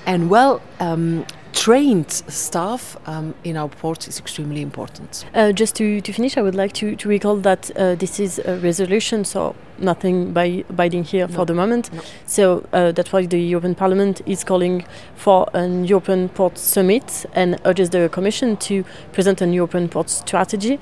and 0.06 0.30
well 0.30 0.62
um, 0.80 1.26
trained 1.54 2.12
staff 2.12 2.98
um, 3.06 3.36
in 3.44 3.58
our 3.58 3.70
ports 3.70 4.08
is 4.08 4.20
extremely 4.20 4.62
important. 4.62 5.26
Uh, 5.34 5.52
just 5.52 5.76
to, 5.76 6.02
to 6.02 6.14
finish, 6.14 6.38
I 6.38 6.42
would 6.42 6.56
like 6.56 6.74
to, 6.74 6.96
to 6.96 7.10
recall 7.10 7.38
that 7.38 7.72
uh, 7.76 7.96
this 7.96 8.20
is 8.20 8.40
a 8.40 8.58
resolution, 8.58 9.26
so 9.26 9.56
nothing 9.82 10.34
by 10.34 10.64
binding 10.70 11.04
here 11.04 11.28
no. 11.28 11.34
for 11.34 11.46
the 11.46 11.54
moment. 11.54 11.92
No. 11.94 12.02
So 12.26 12.68
uh, 12.74 12.92
that's 12.92 13.12
why 13.12 13.26
the 13.26 13.40
European 13.40 13.76
Parliament 13.76 14.22
is 14.26 14.44
calling 14.44 14.86
for 15.16 15.50
an 15.54 15.86
European 15.86 16.30
Port 16.30 16.58
Summit 16.58 17.26
and 17.34 17.60
urges 17.66 17.90
the 17.90 18.10
Commission 18.10 18.58
to 18.58 18.84
present 19.12 19.42
an 19.42 19.54
European 19.54 19.90
Port 19.90 20.10
strategy 20.10 20.80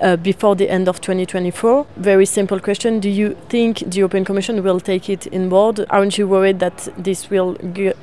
uh, 0.00 0.16
before 0.16 0.56
the 0.56 0.68
end 0.70 0.88
of 0.88 1.00
2024. 1.00 1.86
Very 1.96 2.26
simple 2.26 2.60
question: 2.60 3.00
Do 3.00 3.08
you 3.08 3.36
think 3.48 3.78
the 3.78 3.98
European 3.98 4.24
Commission 4.24 4.62
will 4.62 4.80
take 4.80 5.08
it 5.08 5.26
in 5.26 5.48
board? 5.48 5.84
Aren't 5.90 6.18
you 6.18 6.28
worried 6.28 6.58
that 6.60 6.88
this 6.96 7.30
will 7.30 7.54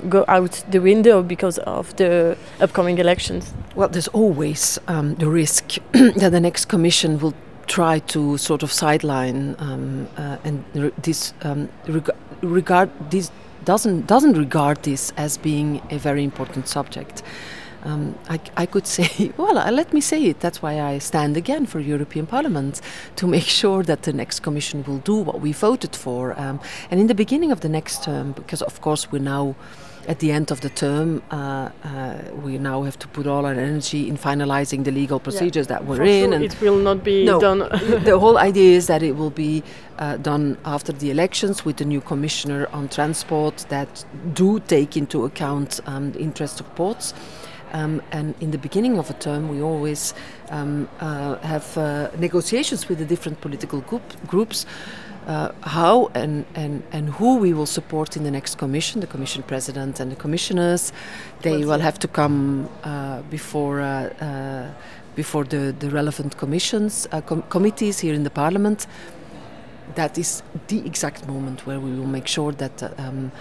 go 0.09 0.25
out 0.27 0.63
the 0.69 0.79
window 0.79 1.21
because 1.23 1.57
of 1.59 1.95
the 1.97 2.37
upcoming 2.59 2.97
elections? 2.97 3.53
Well, 3.75 3.89
there's 3.89 4.07
always 4.09 4.79
um, 4.87 5.15
the 5.15 5.29
risk 5.29 5.77
that 5.91 6.31
the 6.31 6.39
next 6.39 6.65
Commission 6.65 7.19
will 7.19 7.33
try 7.67 7.99
to 7.99 8.37
sort 8.37 8.63
of 8.63 8.71
sideline 8.71 9.55
um, 9.59 10.07
uh, 10.17 10.37
and 10.43 10.63
re 10.73 10.91
this 11.01 11.33
um, 11.43 11.69
reg 11.87 12.09
regard 12.41 12.89
this 13.11 13.31
doesn't 13.65 14.07
doesn't 14.07 14.37
regard 14.37 14.83
this 14.83 15.13
as 15.17 15.37
being 15.37 15.81
a 15.91 15.97
very 15.97 16.23
important 16.23 16.67
subject. 16.67 17.23
Um, 17.83 18.15
I, 18.27 18.39
I, 18.57 18.65
could 18.65 18.87
say, 18.97 19.31
well, 19.37 19.57
uh, 19.57 19.71
let 19.71 19.93
me 19.93 20.01
say 20.01 20.23
it. 20.25 20.39
That's 20.39 20.61
why 20.61 20.81
I 20.81 20.97
stand 20.97 21.37
again 21.37 21.65
for 21.65 21.79
European 21.79 22.25
Parliament 22.25 22.81
to 23.15 23.27
make 23.27 23.43
sure 23.61 23.83
that 23.83 24.01
the 24.01 24.13
next 24.13 24.39
Commission 24.41 24.83
will 24.83 24.97
do 24.97 25.15
what 25.15 25.41
we 25.41 25.53
voted 25.53 25.95
for. 25.95 26.37
Um, 26.39 26.59
and 26.89 26.99
in 26.99 27.07
the 27.07 27.15
beginning 27.15 27.51
of 27.51 27.61
the 27.61 27.69
next 27.69 28.03
term, 28.03 28.31
because 28.31 28.61
of 28.61 28.81
course 28.81 29.11
we're 29.11 29.21
now 29.21 29.55
at 30.07 30.19
the 30.19 30.31
end 30.31 30.51
of 30.51 30.61
the 30.61 30.69
term, 30.69 31.21
uh, 31.31 31.69
uh, 31.83 32.17
we 32.43 32.57
now 32.57 32.83
have 32.83 32.97
to 32.99 33.07
put 33.09 33.27
all 33.27 33.45
our 33.45 33.51
energy 33.51 34.07
in 34.07 34.17
finalizing 34.17 34.85
the 34.85 34.91
legal 34.91 35.19
procedures 35.19 35.67
yeah, 35.67 35.73
that 35.73 35.85
we're 35.85 36.01
in. 36.01 36.31
Sure 36.31 36.33
and 36.35 36.43
it 36.45 36.61
will 36.61 36.77
not 36.77 37.03
be 37.03 37.25
no, 37.25 37.39
done. 37.39 37.59
the 38.03 38.17
whole 38.17 38.37
idea 38.37 38.77
is 38.77 38.87
that 38.87 39.03
it 39.03 39.17
will 39.17 39.29
be 39.29 39.63
uh, 39.99 40.15
done 40.17 40.57
after 40.63 40.93
the 40.93 41.11
elections 41.11 41.65
with 41.65 41.77
the 41.77 41.85
new 41.85 41.99
commissioner 41.99 42.67
on 42.71 42.87
transport 42.87 43.65
that 43.67 44.05
do 44.33 44.59
take 44.61 44.95
into 44.95 45.25
account 45.25 45.81
um, 45.85 46.13
the 46.13 46.19
interests 46.19 46.61
of 46.61 46.75
ports. 46.75 47.13
Um, 47.73 48.01
and 48.13 48.33
in 48.39 48.51
the 48.51 48.57
beginning 48.57 48.97
of 48.97 49.09
a 49.09 49.13
term, 49.13 49.49
we 49.49 49.61
always 49.61 50.13
um, 50.49 50.87
uh, 51.01 51.35
have 51.39 51.77
uh, 51.77 52.09
negotiations 52.17 52.87
with 52.87 52.99
the 52.99 53.05
different 53.05 53.41
political 53.41 53.81
group, 53.81 54.03
groups 54.25 54.65
uh, 55.27 55.51
how 55.61 56.09
and, 56.15 56.45
and, 56.55 56.81
and 56.91 57.09
who 57.09 57.37
we 57.37 57.53
will 57.53 57.65
support 57.65 58.15
in 58.15 58.23
the 58.23 58.31
next 58.31 58.57
commission, 58.57 59.01
the 59.01 59.07
commission 59.07 59.43
president 59.43 59.99
and 59.99 60.11
the 60.11 60.15
commissioners. 60.15 60.93
They 61.41 61.65
will 61.65 61.79
have 61.79 61.99
to 61.99 62.07
come 62.07 62.69
uh, 62.83 63.21
before, 63.23 63.81
uh, 63.81 64.13
uh 64.23 64.71
before 65.15 65.43
the, 65.43 65.75
the 65.77 65.89
relevant 65.89 66.37
commissions, 66.37 67.07
uh, 67.11 67.21
com 67.21 67.41
committees 67.49 67.99
here 67.99 68.13
in 68.13 68.23
the 68.23 68.29
parliament. 68.29 68.87
That 69.95 70.17
is 70.17 70.43
the 70.67 70.85
exact 70.85 71.27
moment 71.27 71.65
where 71.65 71.79
we 71.79 71.91
will 71.91 72.07
make 72.07 72.27
sure 72.27 72.51
that 72.53 72.83
uh, 72.83 72.89
um, 72.97 73.31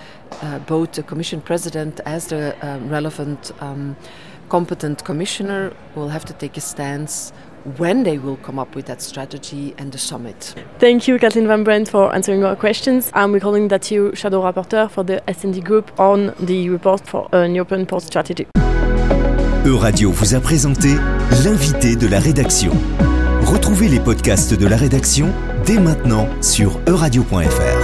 both 0.67 0.93
the 0.93 1.03
commission 1.03 1.41
president 1.41 2.01
as 2.07 2.27
the 2.29 2.57
relevant 2.89 3.53
um, 3.61 3.97
competent 4.49 5.05
commissioner 5.05 5.73
will 5.95 6.09
have 6.09 6.25
to 6.25 6.33
take 6.33 6.57
a 6.57 6.61
stance 6.61 7.33
when 7.79 8.05
they 8.05 8.19
will 8.19 8.37
come 8.39 8.59
up 8.59 8.75
with 8.75 8.87
that 8.87 9.03
strategy 9.03 9.75
and 9.79 9.93
the 9.93 9.99
summit. 9.99 10.55
Thank 10.79 11.09
you, 11.09 11.19
Kathleen 11.19 11.47
Van 11.47 11.65
Brent, 11.65 11.89
for 11.89 12.15
answering 12.15 12.45
our 12.45 12.57
questions. 12.57 13.11
I'm 13.15 13.33
recalling 13.33 13.69
that 13.69 13.91
you 13.91 14.15
shadow 14.15 14.43
rapporteur 14.43 14.89
for 14.91 15.05
the 15.05 15.23
S&D 15.29 15.61
Group 15.61 15.91
on 15.99 16.35
the 16.41 16.69
report 16.71 17.07
for 17.07 17.29
an 17.33 17.55
European 17.55 17.87
port 17.87 18.03
strategy. 18.03 18.47
Euradio 19.67 20.13
vous 20.13 20.35
a 20.35 20.41
présenté 20.41 20.95
l'invité 21.45 21.97
de 21.97 22.07
la 22.07 22.21
rédaction. 22.21 22.71
Retrouvez 23.43 23.89
les 23.89 23.99
podcasts 23.99 24.55
de 24.55 24.67
la 24.67 24.77
rédaction 24.77 25.33
dès 25.65 25.79
maintenant 25.81 26.29
sur 26.41 26.79
euradio.fr. 26.87 27.76